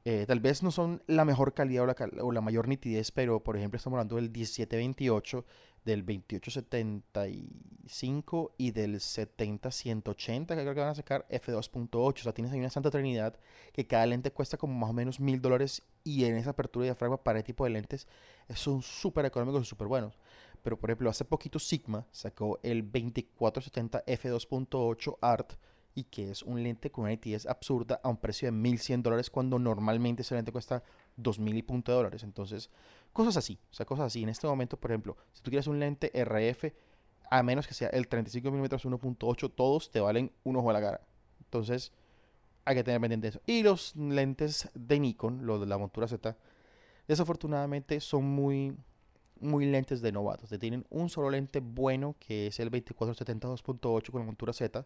Eh, 0.04 0.26
tal 0.28 0.40
vez 0.40 0.64
no 0.64 0.72
son 0.72 1.04
la 1.08 1.26
mejor 1.26 1.54
calidad 1.54 1.84
o 1.84 1.88
la, 1.88 1.96
o 2.24 2.32
la, 2.32 2.42
mayor 2.42 2.68
nitidez, 2.68 3.12
pero 3.12 3.44
por 3.44 3.58
ejemplo 3.58 3.78
estamos 3.78 3.98
hablando 3.98 4.16
del 4.16 4.32
1728, 4.32 5.46
del 5.84 6.06
2875 6.06 8.56
y 8.58 8.72
del 8.72 9.00
70180 9.00 10.56
que 10.56 10.62
creo 10.62 10.74
que 10.74 10.80
van 10.80 10.90
a 10.90 10.96
sacar 10.96 11.28
f2.8. 11.30 11.96
O 11.96 12.16
sea, 12.16 12.34
tienes 12.34 12.52
ahí 12.52 12.60
una 12.60 12.70
santa 12.70 12.90
trinidad 12.90 13.38
que 13.74 13.86
cada 13.86 14.06
lente 14.06 14.32
cuesta 14.32 14.58
como 14.58 14.74
más 14.74 14.90
o 14.90 14.94
menos 14.94 15.20
mil 15.20 15.42
dólares 15.42 15.84
y 16.04 16.26
en 16.26 16.38
esa 16.38 16.52
apertura 16.52 16.84
de 16.84 16.92
diafragma 16.92 17.24
para 17.24 17.40
este 17.40 17.54
tipo 17.54 17.64
de 17.64 17.72
lentes 17.72 18.08
son 18.54 18.82
súper 18.82 19.26
económicos 19.26 19.64
y 19.64 19.66
súper 19.66 19.88
buenos. 19.88 20.18
Pero 20.66 20.80
por 20.80 20.90
ejemplo, 20.90 21.12
hace 21.12 21.26
poquito 21.26 21.60
Sigma 21.60 22.08
sacó 22.12 22.60
el 22.64 22.82
2470 22.82 24.04
f2.8 24.04 25.20
Art 25.22 25.54
y 25.94 26.06
que 26.06 26.32
es 26.32 26.42
un 26.42 26.64
lente 26.64 26.90
con 26.90 27.04
una 27.04 27.12
nitidez 27.12 27.46
absurda 27.46 28.02
a 28.04 28.10
un 28.10 28.18
precio 28.18 28.48
de 28.48 28.52
1100 28.52 29.04
dólares 29.04 29.30
cuando 29.30 29.60
normalmente 29.60 30.24
ese 30.24 30.34
lente 30.34 30.52
cuesta 30.52 30.82
2000 31.18 31.56
y 31.56 31.62
punto 31.62 31.92
de 31.92 31.98
dólares. 31.98 32.24
Entonces, 32.24 32.72
cosas 33.14 33.38
así, 33.38 33.60
o 33.70 33.76
sea, 33.76 33.86
cosas 33.86 34.08
así. 34.08 34.24
En 34.24 34.30
este 34.30 34.48
momento, 34.48 34.76
por 34.76 34.90
ejemplo, 34.90 35.16
si 35.34 35.44
tú 35.44 35.52
quieres 35.52 35.68
un 35.68 35.80
lente 35.80 36.12
RF, 36.16 36.74
a 37.30 37.44
menos 37.44 37.68
que 37.68 37.76
sea 37.76 37.90
el 37.90 38.08
35 38.08 38.50
mm 38.50 38.64
1.8, 38.64 39.54
todos 39.54 39.92
te 39.92 40.00
valen 40.00 40.32
un 40.44 40.56
ojo 40.56 40.72
a 40.72 40.74
la 40.74 40.82
cara. 40.82 41.02
Entonces, 41.42 41.92
hay 42.66 42.76
que 42.76 42.84
tener 42.84 43.00
pendiente 43.00 43.28
eso. 43.28 43.42
Y 43.46 43.62
los 43.62 43.96
lentes 43.96 44.68
de 44.74 45.00
Nikon, 45.00 45.46
los 45.46 45.60
de 45.60 45.68
la 45.68 45.78
montura 45.78 46.08
Z, 46.08 46.36
desafortunadamente 47.08 48.00
son 48.00 48.26
muy, 48.26 48.76
muy 49.40 49.66
lentes 49.66 50.02
de 50.02 50.12
novatos. 50.12 50.50
tienen 50.60 50.86
un 50.90 51.10
solo 51.10 51.30
lente 51.30 51.60
bueno, 51.60 52.16
que 52.20 52.48
es 52.48 52.60
el 52.60 52.70
2470 52.70 53.48
2.8 53.48 54.12
con 54.12 54.22
la 54.22 54.26
montura 54.26 54.54
Z 54.54 54.86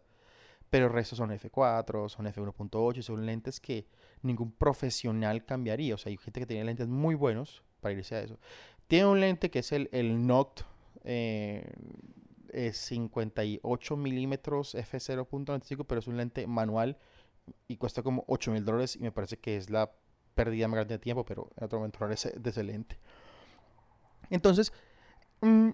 pero 0.69 0.85
el 0.85 0.93
resto 0.93 1.15
son 1.15 1.31
F4, 1.31 2.09
son 2.09 2.25
F1.8, 2.27 3.01
son 3.01 3.25
lentes 3.25 3.59
que 3.59 3.87
ningún 4.21 4.51
profesional 4.51 5.43
cambiaría. 5.43 5.95
O 5.95 5.97
sea, 5.97 6.11
hay 6.11 6.17
gente 6.17 6.41
que 6.41 6.45
tiene 6.45 6.63
lentes 6.63 6.87
muy 6.87 7.15
buenos 7.15 7.63
para 7.81 7.93
irse 7.93 8.15
a 8.15 8.21
eso. 8.21 8.37
Tiene 8.87 9.07
un 9.07 9.19
lente 9.19 9.49
que 9.49 9.59
es 9.59 9.71
el, 9.71 9.89
el 9.91 10.25
Noct 10.25 10.61
58 12.71 13.97
milímetros 13.97 14.75
F0.95, 14.75 15.85
pero 15.87 15.99
es 15.99 16.07
un 16.07 16.17
lente 16.17 16.45
manual 16.45 16.97
y 17.67 17.77
cuesta 17.77 18.03
como 18.03 18.25
8 18.27 18.51
mil 18.51 18.65
dólares 18.65 18.95
y 18.95 18.99
me 18.99 19.11
parece 19.11 19.37
que 19.37 19.57
es 19.57 19.69
la 19.69 19.91
pérdida 20.35 20.67
más 20.67 20.75
grande 20.77 20.95
de 20.95 20.99
tiempo, 20.99 21.25
pero 21.25 21.49
en 21.57 21.63
otro 21.63 21.79
momento 21.79 21.97
hablaré 22.01 22.19
de 22.37 22.49
ese 22.49 22.63
lente. 22.63 22.99
Entonces, 24.29 24.71
mm, 25.41 25.69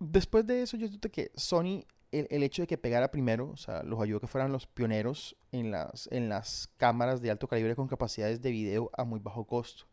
después 0.00 0.46
de 0.46 0.62
eso, 0.62 0.76
yo 0.76 0.88
siento 0.88 1.10
que 1.10 1.30
Sony 1.34 1.84
el, 2.12 2.42
hecho 2.42 2.62
de 2.62 2.66
que 2.66 2.78
pegara 2.78 3.10
primero, 3.10 3.50
o 3.50 3.56
sea, 3.56 3.82
los 3.82 4.00
ayudó 4.00 4.20
que 4.20 4.26
fueran 4.26 4.52
los 4.52 4.66
pioneros 4.66 5.36
en 5.52 5.70
las, 5.70 6.08
en 6.10 6.28
las 6.28 6.70
cámaras 6.76 7.20
de 7.20 7.30
alto 7.30 7.48
calibre 7.48 7.76
con 7.76 7.88
capacidades 7.88 8.40
de 8.40 8.50
video 8.50 8.90
a 8.96 9.04
muy 9.04 9.20
bajo 9.20 9.44
costo. 9.44 9.84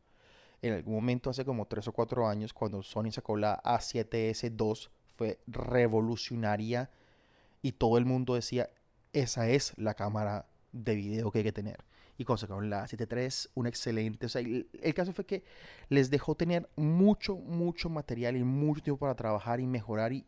En 0.62 0.74
algún 0.74 0.96
momento, 0.96 1.30
hace 1.30 1.44
como 1.44 1.68
3 1.68 1.88
o 1.90 1.92
4 1.92 2.28
años, 2.28 2.54
cuando 2.54 2.82
Sony 2.82 3.12
sacó 3.12 3.36
la 3.36 3.62
A7S 3.64 4.56
II, 4.58 4.90
fue 5.16 5.40
revolucionaria 5.48 6.90
y 7.62 7.74
todo 7.74 7.98
el 7.98 8.06
mundo 8.06 8.36
decía, 8.36 8.70
esa 9.14 9.50
es 9.50 9.74
la 9.78 9.94
cámara 9.94 10.46
de 10.72 10.96
video 10.96 11.32
que 11.32 11.40
hay 11.40 11.44
que 11.44 11.52
tener. 11.52 11.84
Y 12.18 12.26
cuando 12.26 12.42
sacaron 12.42 12.70
la 12.70 12.86
A7 12.86 13.08
III, 13.12 13.52
un 13.56 13.68
excelente. 13.68 14.26
O 14.26 14.30
sea, 14.30 14.42
el, 14.42 14.94
caso 14.94 15.14
fue 15.14 15.26
que 15.26 15.44
les 15.90 16.10
dejó 16.10 16.36
tener 16.36 16.70
mucho, 16.76 17.36
mucho 17.36 17.90
material 17.90 18.38
y 18.38 18.44
mucho 18.44 18.82
tiempo 18.82 19.00
para 19.00 19.16
trabajar 19.16 19.60
y 19.60 19.68
mejorar 19.68 20.14
y, 20.14 20.26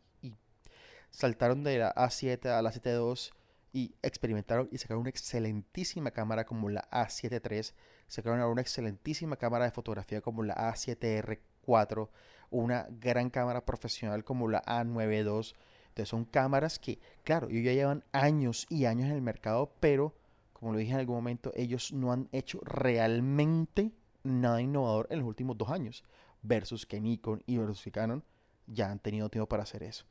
saltaron 1.10 1.64
de 1.64 1.78
la 1.78 1.94
A7 1.94 2.48
a 2.48 2.60
la 2.60 2.70
A7 2.70 3.32
y 3.72 3.94
experimentaron 4.02 4.68
y 4.70 4.78
sacaron 4.78 5.00
una 5.00 5.10
excelentísima 5.10 6.10
cámara 6.10 6.44
como 6.44 6.68
la 6.68 6.88
A7 6.90 7.40
III, 7.50 7.74
sacaron 8.06 8.42
una 8.42 8.60
excelentísima 8.60 9.36
cámara 9.36 9.64
de 9.64 9.70
fotografía 9.70 10.20
como 10.20 10.42
la 10.42 10.54
A7R4, 10.54 12.08
una 12.50 12.86
gran 12.90 13.30
cámara 13.30 13.64
profesional 13.64 14.24
como 14.24 14.48
la 14.48 14.62
A92. 14.64 15.54
Entonces 15.88 16.08
son 16.08 16.24
cámaras 16.24 16.78
que, 16.78 16.98
claro, 17.24 17.48
ya 17.48 17.72
llevan 17.72 18.04
años 18.12 18.66
y 18.68 18.84
años 18.84 19.06
en 19.06 19.14
el 19.14 19.22
mercado, 19.22 19.72
pero 19.80 20.14
como 20.58 20.72
lo 20.72 20.78
dije 20.78 20.92
en 20.92 20.98
algún 20.98 21.16
momento, 21.16 21.52
ellos 21.54 21.92
no 21.92 22.12
han 22.12 22.28
hecho 22.32 22.60
realmente 22.64 23.92
nada 24.24 24.60
innovador 24.60 25.06
en 25.10 25.20
los 25.20 25.28
últimos 25.28 25.56
dos 25.56 25.70
años, 25.70 26.04
versus 26.42 26.84
que 26.84 27.00
Nikon 27.00 27.42
y 27.46 27.58
versus 27.58 27.92
Canon 27.92 28.24
ya 28.66 28.90
han 28.90 28.98
tenido 28.98 29.28
tiempo 29.28 29.48
para 29.48 29.62
hacer 29.62 29.84
eso. 29.84 30.04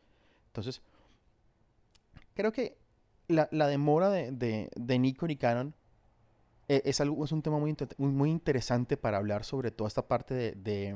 Entonces, 0.48 0.82
creo 2.34 2.54
que 2.54 2.77
la, 3.27 3.48
demora 3.68 4.10
de, 4.10 4.70
Nikon 4.77 5.32
y 5.32 5.36
Canon 5.36 5.75
e, 6.70 6.82
es, 6.86 7.01
algo, 7.01 7.25
es 7.25 7.34
un 7.34 7.42
tema 7.42 7.60
muy, 7.60 7.75
muy, 7.98 8.30
interesante 8.30 8.96
para 8.96 9.18
hablar 9.18 9.44
sobre 9.44 9.72
toda 9.72 9.89
esta 9.89 10.08
parte 10.08 10.34
de, 10.56 10.96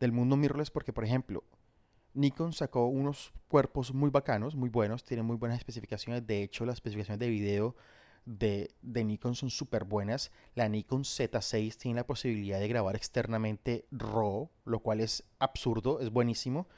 del 0.00 0.12
mundo 0.12 0.36
mirrorless, 0.36 0.72
porque, 0.72 0.92
por 0.92 1.04
ejemplo, 1.04 1.44
Nikon 2.14 2.52
sacó 2.52 2.86
unos 2.86 3.32
cuerpos 3.46 3.94
muy 3.94 4.10
bacanos, 4.10 4.56
muy 4.56 4.70
buenos, 4.70 5.04
tienen 5.04 5.24
muy 5.24 5.36
buenas 5.36 5.58
especificaciones. 5.58 6.26
De 6.26 6.42
hecho, 6.42 6.64
las 6.64 6.74
especificaciones 6.74 7.20
de 7.20 7.28
video 7.28 7.76
de, 8.26 8.70
de 8.82 9.04
Nikon 9.04 9.34
son 9.34 9.50
súper 9.50 9.84
buenas. 9.84 10.30
La 10.54 10.68
Nikon 10.68 11.02
Z6 11.02 11.76
tiene 11.76 11.96
la 11.96 12.06
posibilidad 12.06 12.60
de 12.60 12.68
grabar 12.68 12.96
externamente 12.96 13.86
RAW, 13.90 14.50
lo 14.64 14.78
cual 14.80 15.00
es 15.00 15.24
absurdo, 15.38 16.00
es 16.00 16.10
buenísimo. 16.10 16.68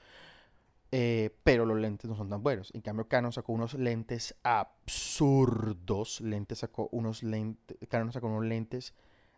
Eh, 0.93 1.31
pero 1.43 1.67
los 1.67 1.79
lentes 1.79 2.09
no 2.09 2.17
son 2.17 2.31
tan 2.31 2.43
buenos. 2.43 2.71
En 2.75 2.81
cambio, 2.81 3.09
Canon 3.09 3.33
sacó 3.33 3.53
unos 3.53 3.75
lentes 3.75 4.35
absurdos. 4.43 6.21
Lentes 6.21 6.59
sacó 6.59 6.89
unos 6.93 7.23
lentes, 7.23 7.77
Canon 7.89 8.13
sacó 8.13 8.29
unos 8.29 8.45
lentes 8.45 8.95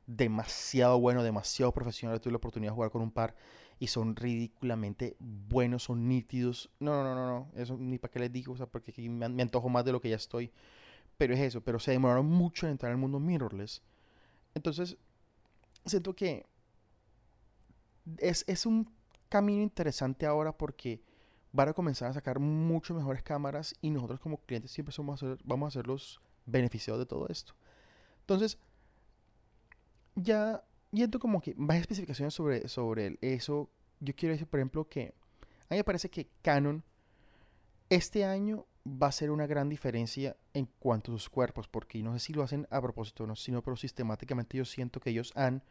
demasiado 0.06 0.98
buenos, 0.98 1.24
demasiado 1.24 1.72
profesionales. 1.72 2.20
Tuve 2.20 2.32
la 2.32 2.38
oportunidad 2.38 2.72
de 2.72 2.74
jugar 2.74 2.90
con 2.90 3.02
un 3.02 3.10
par 3.10 3.34
y 3.78 3.86
son 3.86 4.16
ridículamente 4.16 5.16
buenos, 5.20 5.84
son 5.84 6.08
nítidos. 6.08 6.70
No, 6.80 7.04
no, 7.04 7.14
no, 7.14 7.26
no, 7.26 7.48
eso 7.54 7.76
ni 7.78 7.98
para 7.98 8.10
qué 8.10 8.18
les 8.18 8.32
digo, 8.32 8.52
o 8.52 8.56
sea, 8.56 8.66
porque 8.66 8.92
me, 9.08 9.42
antojo 9.42 9.68
más 9.68 9.84
de 9.84 9.92
lo 9.92 10.00
que 10.00 10.08
ya 10.10 10.16
estoy. 10.16 10.50
Pero 11.18 11.34
es 11.34 11.40
eso, 11.40 11.60
pero 11.60 11.78
se 11.78 11.90
demoraron 11.90 12.26
mucho 12.26 12.66
en 12.66 12.72
entrar 12.72 12.90
al 12.90 12.98
mundo 12.98 13.20
mirrorless. 13.20 13.82
Entonces, 14.54 14.96
siento 15.84 16.14
que 16.14 16.46
es, 18.18 18.44
es 18.46 18.64
un 18.64 18.90
camino 19.28 19.62
interesante 19.62 20.24
ahora 20.24 20.56
porque 20.56 21.02
van 21.52 21.68
a 21.68 21.72
comenzar 21.72 22.10
a 22.10 22.14
sacar 22.14 22.38
mucho 22.38 22.94
mejores 22.94 23.22
cámaras 23.22 23.74
y 23.80 23.90
nosotros 23.90 24.20
como 24.20 24.38
clientes 24.38 24.70
siempre 24.70 24.92
somos 24.92 25.24
vamos 25.44 25.68
a 25.68 25.78
ser 25.78 25.86
los 25.86 26.20
beneficiados 26.46 27.00
de 27.00 27.06
todo 27.06 27.28
esto. 27.28 27.54
Entonces, 28.20 28.58
ya 30.14 30.62
yendo 30.90 31.18
como 31.18 31.40
que 31.40 31.54
más 31.54 31.78
especificaciones 31.78 32.34
sobre, 32.34 32.68
sobre 32.68 33.18
eso, 33.20 33.68
yo 34.00 34.14
quiero 34.14 34.32
decir, 34.32 34.46
por 34.46 34.60
ejemplo, 34.60 34.88
que 34.88 35.14
a 35.68 35.74
mí 35.74 35.76
me 35.76 35.84
parece 35.84 36.10
que 36.10 36.28
Canon 36.42 36.82
este 37.90 38.24
año 38.24 38.66
va 38.88 39.08
a 39.08 39.12
ser 39.12 39.30
una 39.30 39.46
gran 39.46 39.68
diferencia 39.68 40.36
en 40.54 40.66
cuanto 40.78 41.12
a 41.12 41.14
sus 41.14 41.28
cuerpos, 41.28 41.68
porque 41.68 42.02
no 42.02 42.12
sé 42.14 42.20
si 42.20 42.32
lo 42.32 42.42
hacen 42.42 42.66
a 42.70 42.80
propósito 42.80 43.24
o 43.24 43.26
no, 43.26 43.36
sino 43.36 43.62
pero 43.62 43.76
sistemáticamente 43.76 44.56
yo 44.56 44.64
siento 44.64 45.00
que 45.00 45.10
ellos 45.10 45.32
han, 45.36 45.62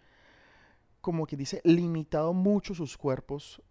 como 1.02 1.26
que 1.26 1.38
dice, 1.38 1.62
limitado 1.64 2.34
mucho 2.34 2.74
sus 2.74 2.98
cuerpos 2.98 3.62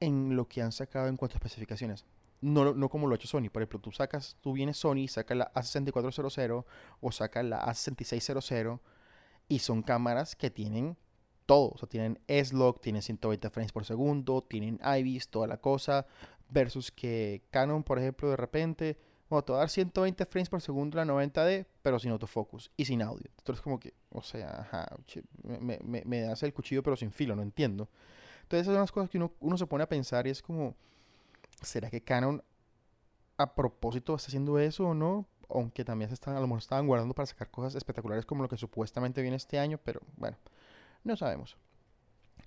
en 0.00 0.36
lo 0.36 0.46
que 0.46 0.62
han 0.62 0.72
sacado 0.72 1.08
en 1.08 1.16
cuanto 1.16 1.34
a 1.34 1.38
especificaciones. 1.38 2.06
No, 2.40 2.72
no 2.72 2.88
como 2.88 3.08
lo 3.08 3.14
ha 3.14 3.16
hecho 3.16 3.26
Sony. 3.26 3.50
Por 3.50 3.62
ejemplo, 3.62 3.80
tú 3.80 3.90
sacas, 3.90 4.36
tú 4.40 4.52
vienes 4.52 4.76
Sony, 4.76 5.08
saca 5.08 5.34
la 5.34 5.52
A6400 5.54 6.64
o 7.00 7.12
saca 7.12 7.42
la 7.42 7.64
A6600 7.64 8.80
y 9.48 9.58
son 9.58 9.82
cámaras 9.82 10.36
que 10.36 10.50
tienen 10.50 10.96
todo. 11.46 11.70
O 11.74 11.78
sea, 11.78 11.88
tienen 11.88 12.20
S-Log, 12.28 12.80
tienen 12.80 13.02
120 13.02 13.50
frames 13.50 13.72
por 13.72 13.84
segundo, 13.84 14.42
tienen 14.42 14.78
IBIS, 14.84 15.28
toda 15.28 15.48
la 15.48 15.56
cosa. 15.56 16.06
Versus 16.50 16.90
que 16.90 17.42
Canon, 17.50 17.82
por 17.82 17.98
ejemplo, 17.98 18.30
de 18.30 18.36
repente 18.36 18.98
bueno, 19.28 19.44
te 19.44 19.52
va 19.52 19.58
a 19.58 19.60
dar 19.60 19.68
120 19.68 20.24
frames 20.24 20.48
por 20.48 20.62
segundo 20.62 20.96
la 20.96 21.04
90D, 21.04 21.66
pero 21.82 21.98
sin 21.98 22.10
autofocus 22.12 22.70
y 22.76 22.86
sin 22.86 23.02
audio. 23.02 23.30
Entonces, 23.36 23.62
como 23.62 23.78
que, 23.78 23.92
o 24.10 24.22
sea, 24.22 24.60
ajá, 24.60 24.96
me, 25.42 25.78
me, 25.84 26.02
me 26.04 26.20
das 26.22 26.42
el 26.42 26.54
cuchillo 26.54 26.82
pero 26.82 26.96
sin 26.96 27.12
filo, 27.12 27.36
no 27.36 27.42
entiendo. 27.42 27.88
Entonces, 28.42 28.62
esas 28.62 28.74
son 28.74 28.80
las 28.80 28.92
cosas 28.92 29.10
que 29.10 29.18
uno, 29.18 29.32
uno 29.40 29.58
se 29.58 29.66
pone 29.66 29.84
a 29.84 29.88
pensar 29.88 30.26
y 30.26 30.30
es 30.30 30.40
como, 30.40 30.74
¿será 31.62 31.90
que 31.90 32.02
Canon 32.02 32.42
a 33.36 33.54
propósito 33.54 34.14
está 34.14 34.28
haciendo 34.28 34.58
eso 34.58 34.88
o 34.88 34.94
no? 34.94 35.26
Aunque 35.50 35.84
también 35.84 36.08
se 36.08 36.14
están, 36.14 36.34
a 36.34 36.40
lo 36.40 36.46
mejor 36.46 36.60
estaban 36.60 36.86
guardando 36.86 37.14
para 37.14 37.26
sacar 37.26 37.50
cosas 37.50 37.74
espectaculares 37.74 38.24
como 38.24 38.42
lo 38.42 38.48
que 38.48 38.56
supuestamente 38.56 39.20
viene 39.20 39.36
este 39.36 39.58
año, 39.58 39.78
pero 39.84 40.00
bueno, 40.16 40.38
no 41.04 41.16
sabemos. 41.16 41.58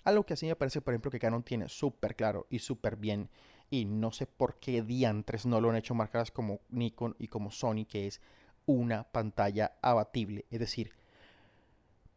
Algo 0.03 0.25
que 0.25 0.33
así 0.33 0.47
me 0.47 0.55
parece, 0.55 0.81
por 0.81 0.95
ejemplo, 0.95 1.11
que 1.11 1.19
Canon 1.19 1.43
tiene 1.43 1.69
súper 1.69 2.15
claro 2.15 2.47
y 2.49 2.57
súper 2.57 2.95
bien 2.95 3.29
y 3.71 3.85
no 3.85 4.11
sé 4.11 4.27
por 4.27 4.59
qué 4.59 4.83
diantres 4.83 5.45
no 5.45 5.61
lo 5.61 5.69
han 5.69 5.77
hecho 5.77 5.95
marcas 5.95 6.29
como 6.29 6.59
Nikon 6.69 7.15
y 7.17 7.29
como 7.29 7.51
Sony, 7.51 7.85
que 7.87 8.05
es 8.05 8.21
una 8.65 9.05
pantalla 9.05 9.77
abatible. 9.81 10.45
Es 10.51 10.59
decir, 10.59 10.91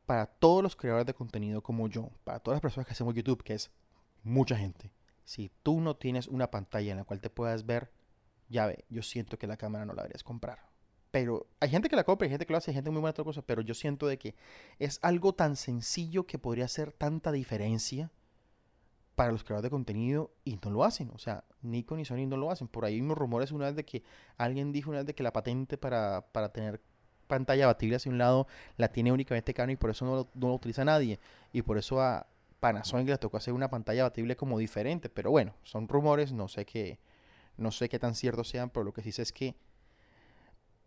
para 0.04 0.26
todos 0.26 0.64
los 0.64 0.74
creadores 0.74 1.06
de 1.06 1.14
contenido 1.14 1.62
como 1.62 1.88
yo, 1.88 2.10
para 2.24 2.40
todas 2.40 2.56
las 2.56 2.60
personas 2.60 2.86
que 2.86 2.92
hacemos 2.92 3.14
YouTube, 3.14 3.44
que 3.44 3.54
es 3.54 3.70
mucha 4.24 4.56
gente, 4.56 4.90
si 5.22 5.48
tú 5.62 5.80
no 5.80 5.94
tienes 5.94 6.26
una 6.26 6.50
pantalla 6.50 6.90
en 6.90 6.98
la 6.98 7.04
cual 7.04 7.20
te 7.20 7.30
puedas 7.30 7.64
ver, 7.64 7.92
ya 8.48 8.66
ve, 8.66 8.84
yo 8.90 9.02
siento 9.02 9.38
que 9.38 9.46
la 9.46 9.56
cámara 9.56 9.86
no 9.86 9.94
la 9.94 10.02
deberías 10.02 10.24
comprar. 10.24 10.58
Pero 11.12 11.46
hay 11.60 11.70
gente 11.70 11.88
que 11.88 11.94
la 11.94 12.02
compra, 12.02 12.26
hay 12.26 12.30
gente 12.30 12.46
que 12.46 12.52
lo 12.52 12.58
hace, 12.58 12.72
hay 12.72 12.74
gente 12.74 12.90
muy 12.90 13.00
buena 13.00 13.12
otra 13.12 13.22
cosa, 13.22 13.42
pero 13.42 13.62
yo 13.62 13.74
siento 13.74 14.08
de 14.08 14.18
que 14.18 14.34
es 14.80 14.98
algo 15.02 15.36
tan 15.36 15.54
sencillo 15.54 16.26
que 16.26 16.40
podría 16.40 16.64
hacer 16.64 16.90
tanta 16.90 17.30
diferencia 17.30 18.10
para 19.14 19.32
los 19.32 19.44
creadores 19.44 19.64
de 19.64 19.70
contenido 19.70 20.32
y 20.44 20.58
no 20.64 20.70
lo 20.70 20.84
hacen. 20.84 21.10
O 21.14 21.18
sea, 21.18 21.44
Nikon 21.62 22.00
y 22.00 22.04
Sony 22.04 22.26
no 22.26 22.36
lo 22.36 22.50
hacen. 22.50 22.68
Por 22.68 22.84
ahí 22.84 22.94
hay 22.94 23.00
unos 23.00 23.16
rumores 23.16 23.52
una 23.52 23.66
vez 23.66 23.76
de 23.76 23.84
que 23.84 24.02
alguien 24.36 24.72
dijo 24.72 24.90
una 24.90 25.00
vez 25.00 25.06
de 25.06 25.14
que 25.14 25.22
la 25.22 25.32
patente 25.32 25.78
para, 25.78 26.26
para 26.32 26.50
tener 26.50 26.80
pantalla 27.26 27.64
abatible 27.64 27.96
hacia 27.96 28.12
un 28.12 28.18
lado 28.18 28.46
la 28.76 28.88
tiene 28.88 29.10
únicamente 29.10 29.54
Canon 29.54 29.70
y 29.70 29.76
por 29.76 29.90
eso 29.90 30.04
no 30.04 30.16
lo, 30.16 30.28
no 30.34 30.54
utiliza 30.54 30.84
nadie. 30.84 31.20
Y 31.52 31.62
por 31.62 31.78
eso 31.78 32.00
a 32.00 32.26
Panasonic 32.60 33.08
le 33.08 33.18
tocó 33.18 33.36
hacer 33.36 33.54
una 33.54 33.68
pantalla 33.70 34.02
abatible 34.02 34.36
como 34.36 34.58
diferente. 34.58 35.08
Pero 35.08 35.30
bueno, 35.30 35.54
son 35.62 35.88
rumores, 35.88 36.32
no 36.32 36.48
sé 36.48 36.64
qué, 36.64 36.98
no 37.56 37.70
sé 37.70 37.88
qué 37.88 37.98
tan 37.98 38.14
ciertos 38.14 38.48
sean, 38.48 38.70
pero 38.70 38.84
lo 38.84 38.92
que 38.92 39.02
sí 39.02 39.12
sé 39.12 39.22
es 39.22 39.32
que 39.32 39.54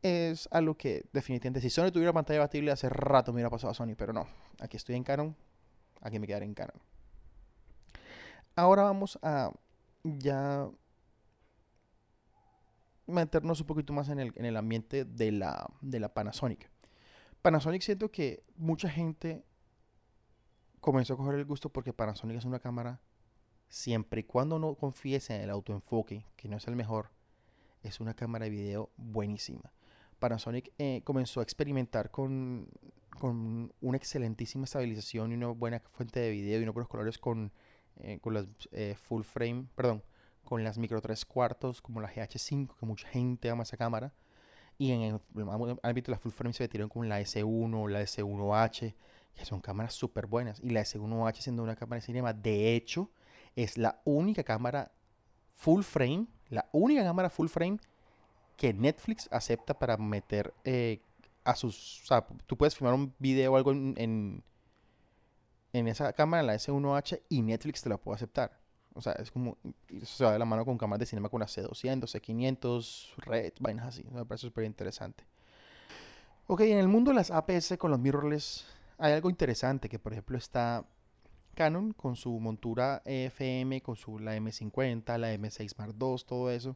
es 0.02 0.48
algo 0.52 0.76
que 0.76 1.06
definitivamente 1.12 1.62
si 1.62 1.70
Sony 1.70 1.92
tuviera 1.92 2.14
pantalla 2.14 2.40
abatible 2.40 2.72
hace 2.72 2.88
rato 2.88 3.32
me 3.32 3.38
hubiera 3.38 3.50
pasado 3.50 3.72
a 3.72 3.74
Sony, 3.74 3.96
pero 3.98 4.14
no. 4.14 4.28
Aquí 4.60 4.78
estoy 4.78 4.96
en 4.96 5.04
Canon, 5.04 5.36
aquí 6.02 6.20
me 6.20 6.28
quedaré 6.28 6.46
en 6.46 6.54
Canon. 6.54 6.80
Ahora 8.58 8.82
vamos 8.82 9.20
a 9.22 9.52
ya 10.04 10.68
meternos 13.06 13.62
un 13.62 13.68
poquito 13.68 13.94
más 13.94 14.10
en 14.10 14.18
el, 14.18 14.34
en 14.36 14.46
el 14.46 14.58
ambiente 14.58 15.06
de 15.06 15.32
la, 15.32 15.70
de 15.82 16.00
la 16.00 16.12
Panasonic. 16.12 16.68
Panasonic 17.44 17.84
siento 17.84 18.10
que 18.10 18.44
mucha 18.56 18.90
gente 18.90 19.46
comenzó 20.82 21.14
a 21.14 21.18
coger 21.18 21.36
el 21.36 21.46
gusto 21.46 21.70
porque 21.70 21.94
Panasonic 21.94 22.38
es 22.38 22.46
una 22.46 22.58
cámara, 22.58 23.00
siempre 23.70 24.22
y 24.22 24.24
cuando 24.24 24.58
no 24.58 24.74
confíes 24.74 25.30
en 25.30 25.42
el 25.42 25.52
autoenfoque, 25.52 26.26
que 26.36 26.50
no 26.50 26.58
es 26.58 26.68
el 26.68 26.76
mejor, 26.76 27.12
es 27.84 28.00
una 28.00 28.16
cámara 28.16 28.46
de 28.46 28.50
video 28.50 28.90
buenísima. 28.98 29.72
Panasonic 30.18 30.74
eh, 30.80 31.04
comenzó 31.04 31.42
a 31.42 31.44
experimentar 31.44 32.10
con, 32.10 32.70
con 33.20 33.72
una 33.82 33.98
excelentísima 33.98 34.64
estabilización 34.64 35.32
y 35.32 35.36
una 35.36 35.50
buena 35.50 35.80
fuente 35.92 36.20
de 36.22 36.32
video 36.32 36.60
y 36.60 36.64
unos 36.64 36.74
buenos 36.74 36.90
colores 36.90 37.20
con 37.20 37.52
eh, 38.02 38.20
con 38.22 38.34
las 38.34 38.46
eh, 38.72 38.96
full 39.02 39.24
frame, 39.24 39.66
perdón, 39.76 40.04
con 40.44 40.64
las 40.64 40.78
micro 40.78 41.02
3 41.02 41.26
cuartos, 41.26 41.82
como 41.82 42.02
la 42.02 42.12
GH5, 42.12 42.76
que 42.80 42.86
mucha 42.86 43.08
gente 43.10 43.50
ama 43.50 43.64
esa 43.64 43.78
cámara. 43.78 44.14
Y 44.78 44.92
en 44.92 45.02
el, 45.02 45.20
ámbito 45.84 46.12
de 46.12 46.16
la 46.16 46.20
full 46.20 46.32
frame 46.32 46.54
se 46.54 46.64
metieron 46.64 46.90
con 46.90 47.10
la 47.10 47.20
S1, 47.20 47.90
la 47.90 48.02
S1H, 48.02 48.96
que 49.36 49.46
son 49.46 49.60
cámaras 49.60 49.94
súper 49.94 50.28
buenas. 50.28 50.60
Y 50.62 50.70
la 50.70 50.82
S1H 50.82 51.42
siendo 51.42 51.64
una 51.64 51.76
cámara 51.76 52.00
de 52.00 52.06
cinema, 52.06 52.34
de 52.34 52.76
hecho, 52.76 53.10
es 53.56 53.78
la 53.78 54.02
única 54.06 54.44
cámara 54.44 54.92
full 55.56 55.82
frame, 55.82 56.28
la 56.50 56.70
única 56.72 57.04
cámara 57.04 57.30
full 57.30 57.48
frame 57.48 57.80
que 58.56 58.74
Netflix 58.74 59.28
acepta 59.32 59.78
para 59.78 59.98
meter 59.98 60.54
eh, 60.64 61.02
a 61.44 61.56
sus... 61.56 62.04
O 62.04 62.06
sea, 62.08 62.26
tú 62.46 62.58
puedes 62.58 62.76
filmar 62.76 62.94
un 62.94 63.14
video 63.20 63.54
o 63.54 63.58
algo 63.58 63.72
en 63.72 63.96
en 63.98 64.44
esa 65.86 66.14
cámara, 66.14 66.42
la 66.42 66.56
S1H, 66.56 67.22
y 67.30 67.42
Netflix 67.42 67.84
te 67.84 67.90
la 67.90 67.98
puede 67.98 68.16
aceptar. 68.16 68.60
O 68.96 69.02
sea, 69.02 69.14
es 69.14 69.30
como, 69.30 69.58
se 70.04 70.24
va 70.24 70.34
de 70.34 70.40
la 70.40 70.46
mano 70.46 70.66
con 70.66 70.78
cámaras 70.78 71.02
de 71.02 71.06
cinema 71.06 71.30
con 71.30 71.42
la 71.42 71.46
C200, 71.46 72.06
C500, 72.06 73.16
Red, 73.18 73.54
vainas 73.60 73.86
así. 73.88 74.04
Me 74.12 74.26
parece 74.26 74.48
súper 74.48 74.64
interesante. 74.64 75.24
Ok, 76.48 76.62
en 76.62 76.80
el 76.80 76.88
mundo 76.88 77.12
de 77.12 77.16
las 77.16 77.30
APS 77.30 77.78
con 77.78 77.92
los 77.92 78.00
mirrorless 78.00 78.66
hay 78.98 79.14
algo 79.14 79.30
interesante, 79.30 79.90
que 79.90 80.00
por 80.00 80.14
ejemplo 80.14 80.38
está 80.38 80.86
Canon 81.54 81.94
con 81.94 82.16
su 82.16 82.40
montura 82.40 83.02
EFM, 83.06 83.82
con 83.82 83.96
su 83.96 84.18
la 84.18 84.36
M50, 84.36 85.18
la 85.18 85.34
M6 85.34 85.74
Mark 85.78 85.96
II, 86.00 86.16
todo 86.26 86.50
eso. 86.50 86.76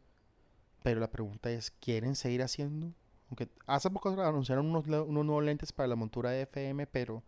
Pero 0.83 0.99
la 0.99 1.09
pregunta 1.09 1.49
es, 1.51 1.71
¿quieren 1.71 2.15
seguir 2.15 2.43
haciendo? 2.43 2.93
Aunque 3.29 3.49
hace 3.65 3.89
poco 3.89 4.09
anunciaron 4.09 4.67
unos, 4.67 4.85
unos 4.87 5.25
nuevos 5.25 5.43
lentes 5.43 5.71
para 5.71 5.87
la 5.87 5.95
montura 5.95 6.35
EFM, 6.35 6.85
pero 6.87 7.23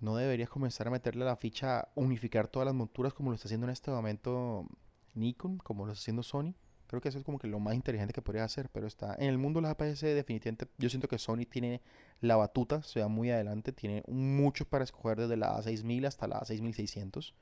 no 0.00 0.16
deberías 0.16 0.48
comenzar 0.48 0.88
a 0.88 0.90
meterle 0.90 1.24
la 1.24 1.36
ficha 1.36 1.80
a 1.80 1.88
unificar 1.94 2.48
todas 2.48 2.66
las 2.66 2.74
monturas 2.74 3.14
como 3.14 3.30
lo 3.30 3.34
está 3.34 3.48
haciendo 3.48 3.66
en 3.66 3.72
este 3.72 3.90
momento 3.90 4.66
Nikon, 5.14 5.58
como 5.58 5.86
lo 5.86 5.92
está 5.92 6.02
haciendo 6.02 6.22
Sony. 6.22 6.54
Creo 6.86 7.00
que 7.00 7.08
eso 7.08 7.18
es 7.18 7.24
como 7.24 7.38
que 7.38 7.48
lo 7.48 7.58
más 7.58 7.74
inteligente 7.74 8.12
que 8.12 8.22
podría 8.22 8.44
hacer, 8.44 8.68
pero 8.68 8.86
está 8.86 9.16
en 9.18 9.28
el 9.28 9.38
mundo 9.38 9.60
de 9.60 9.62
las 9.62 9.72
APS 9.72 10.02
definitivamente 10.02 10.68
yo 10.78 10.88
siento 10.88 11.08
que 11.08 11.18
Sony 11.18 11.44
tiene 11.50 11.80
la 12.20 12.36
batuta, 12.36 12.82
se 12.82 13.00
va 13.00 13.08
muy 13.08 13.30
adelante, 13.30 13.72
tiene 13.72 14.04
mucho 14.06 14.66
para 14.66 14.84
escoger 14.84 15.18
desde 15.18 15.36
la 15.36 15.56
A6000 15.56 16.06
hasta 16.06 16.28
la 16.28 16.40
A6600. 16.40 17.32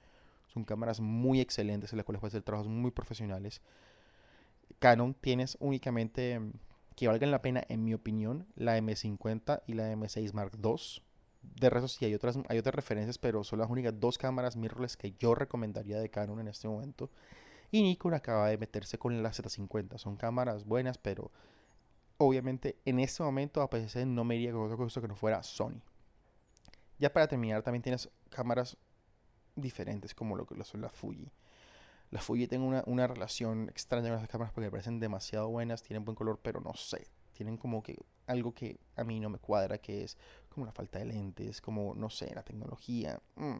Son 0.47 0.65
cámaras 0.65 1.01
muy 1.01 1.41
excelentes 1.41 1.93
en 1.93 1.99
las 1.99 2.07
cuales 2.07 2.21
puedes 2.21 2.33
hacer 2.33 2.43
trabajos 2.43 2.71
muy 2.71 2.91
profesionales. 2.91 3.61
Canon 4.79 5.13
tienes 5.13 5.59
únicamente 5.61 6.41
que 6.97 7.09
valgan 7.09 7.31
la 7.31 7.43
pena 7.43 7.65
en 7.69 7.85
mi 7.85 7.93
opinión 7.93 8.47
la 8.55 8.79
M50 8.79 9.63
y 9.67 9.75
la 9.75 9.93
M6 9.93 10.33
Mark 10.33 10.53
II 10.63 11.04
de 11.57 11.71
resto 11.71 11.89
sí 11.89 12.05
hay 12.05 12.15
otras, 12.15 12.39
hay 12.49 12.59
otras 12.59 12.75
referencias, 12.75 13.19
pero 13.19 13.45
son 13.45 13.59
las 13.59 13.71
únicas 13.71 13.99
dos 13.99 14.19
cámaras 14.19 14.57
mirrorless 14.57 14.97
que 14.97 15.13
yo 15.13 15.35
recomendaría 15.35 15.99
de 15.99 16.11
Canon 16.11 16.41
en 16.41 16.49
este 16.49 16.69
momento. 16.69 17.11
Y 17.71 17.83
Nikon 17.83 18.15
acaba 18.15 18.49
de 18.49 18.59
meterse 18.59 18.99
con 18.99 19.23
la 19.23 19.31
Z50. 19.31 19.99
Son 19.99 20.17
cámaras 20.17 20.65
buenas, 20.65 20.99
pero 20.99 21.31
obviamente 22.19 22.79
en 22.85 23.01
este 23.01 23.23
momento 23.23 23.63
APS-C 23.63 24.07
no 24.07 24.25
me 24.25 24.37
iría 24.37 24.53
con 24.53 24.63
otra 24.63 24.77
cosa 24.77 25.01
que 25.01 25.09
no 25.09 25.17
fuera 25.17 25.43
Sony. 25.43 25.81
Ya 26.99 27.13
para 27.13 27.27
terminar, 27.27 27.63
también 27.63 27.83
tienes 27.83 28.09
cámaras 28.31 28.77
diferentes 29.57 30.15
como 30.15 30.37
lo 30.37 30.47
que 30.47 30.63
son 30.65 30.81
las 30.81 30.93
Fuji. 30.93 31.31
Las 32.11 32.25
Fuji 32.25 32.47
tengo 32.47 32.67
una, 32.67 32.85
una 32.87 33.07
relación 33.07 33.69
extraña 33.69 34.09
con 34.09 34.19
esas 34.19 34.29
cámaras 34.29 34.53
porque 34.53 34.67
me 34.67 34.71
parecen 34.71 35.01
demasiado 35.01 35.49
buenas, 35.49 35.83
tienen 35.83 36.05
buen 36.05 36.15
color, 36.15 36.39
pero 36.43 36.61
no 36.61 36.75
sé, 36.75 37.09
tienen 37.35 37.57
como 37.57 37.83
que 37.83 37.99
algo 38.27 38.55
que 38.55 38.79
a 38.97 39.05
mí 39.05 39.21
no 39.21 39.29
me 39.29 39.39
cuadra, 39.39 39.79
que 39.79 40.05
es 40.05 40.17
como 40.49 40.67
la 40.67 40.73
falta 40.73 40.99
de 40.99 41.07
lentes, 41.07 41.61
como, 41.61 41.95
no 41.95 42.09
sé, 42.09 42.35
la 42.35 42.43
tecnología. 42.43 43.21
Mm. 43.37 43.59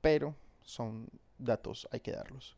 Pero 0.00 0.34
son 0.62 1.08
datos, 1.38 1.86
hay 1.92 2.00
que 2.00 2.12
darlos. 2.12 2.56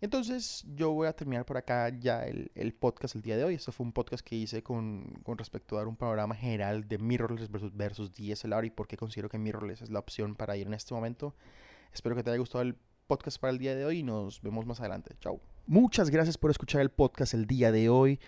Entonces 0.00 0.64
yo 0.74 0.92
voy 0.92 1.06
a 1.06 1.14
terminar 1.14 1.46
por 1.46 1.56
acá 1.56 1.88
ya 1.88 2.24
el, 2.24 2.50
el 2.54 2.74
podcast 2.74 3.14
el 3.14 3.22
día 3.22 3.36
de 3.36 3.44
hoy. 3.44 3.54
Este 3.54 3.72
fue 3.72 3.86
un 3.86 3.92
podcast 3.92 4.24
que 4.24 4.36
hice 4.36 4.62
con, 4.62 5.04
con, 5.22 5.38
respecto 5.38 5.76
a 5.76 5.78
dar 5.78 5.88
un 5.88 5.96
panorama 5.96 6.34
general 6.34 6.86
de 6.86 6.98
mirrorless 6.98 7.50
versus, 7.50 7.74
versus 7.74 8.12
DSLR 8.12 8.66
y 8.66 8.70
por 8.70 8.86
qué 8.86 8.96
considero 8.96 9.28
que 9.28 9.38
mirrorless 9.38 9.82
es 9.82 9.90
la 9.90 9.98
opción 9.98 10.34
para 10.34 10.56
ir 10.56 10.66
en 10.66 10.74
este 10.74 10.92
momento. 10.92 11.34
Espero 11.92 12.14
que 12.14 12.22
te 12.22 12.30
haya 12.30 12.38
gustado 12.38 12.62
el 12.62 12.76
podcast 13.06 13.38
para 13.40 13.52
el 13.52 13.58
día 13.58 13.74
de 13.74 13.84
hoy 13.84 14.00
y 14.00 14.02
nos 14.02 14.42
vemos 14.42 14.66
más 14.66 14.80
adelante. 14.80 15.16
Chao. 15.20 15.40
Muchas 15.66 16.10
gracias 16.10 16.36
por 16.36 16.50
escuchar 16.50 16.82
el 16.82 16.90
podcast 16.90 17.32
el 17.32 17.46
día 17.46 17.72
de 17.72 17.88
hoy. 17.88 18.20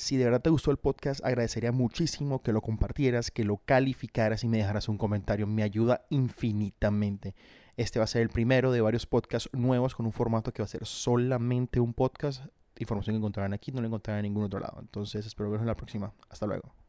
Si 0.00 0.16
de 0.16 0.24
verdad 0.24 0.40
te 0.40 0.48
gustó 0.48 0.70
el 0.70 0.78
podcast, 0.78 1.22
agradecería 1.22 1.72
muchísimo 1.72 2.40
que 2.40 2.54
lo 2.54 2.62
compartieras, 2.62 3.30
que 3.30 3.44
lo 3.44 3.58
calificaras 3.58 4.42
y 4.44 4.48
me 4.48 4.56
dejaras 4.56 4.88
un 4.88 4.96
comentario. 4.96 5.46
Me 5.46 5.62
ayuda 5.62 6.06
infinitamente. 6.08 7.34
Este 7.76 7.98
va 7.98 8.04
a 8.04 8.08
ser 8.08 8.22
el 8.22 8.30
primero 8.30 8.72
de 8.72 8.80
varios 8.80 9.04
podcasts 9.04 9.50
nuevos 9.52 9.94
con 9.94 10.06
un 10.06 10.12
formato 10.12 10.54
que 10.54 10.62
va 10.62 10.64
a 10.64 10.68
ser 10.68 10.86
solamente 10.86 11.80
un 11.80 11.92
podcast. 11.92 12.46
Información 12.78 13.12
que 13.12 13.18
encontrarán 13.18 13.52
aquí, 13.52 13.72
no 13.72 13.82
la 13.82 13.88
encontrarán 13.88 14.24
en 14.24 14.32
ningún 14.32 14.44
otro 14.44 14.58
lado. 14.58 14.78
Entonces 14.80 15.26
espero 15.26 15.50
verlos 15.50 15.64
en 15.64 15.68
la 15.68 15.76
próxima. 15.76 16.14
Hasta 16.30 16.46
luego. 16.46 16.79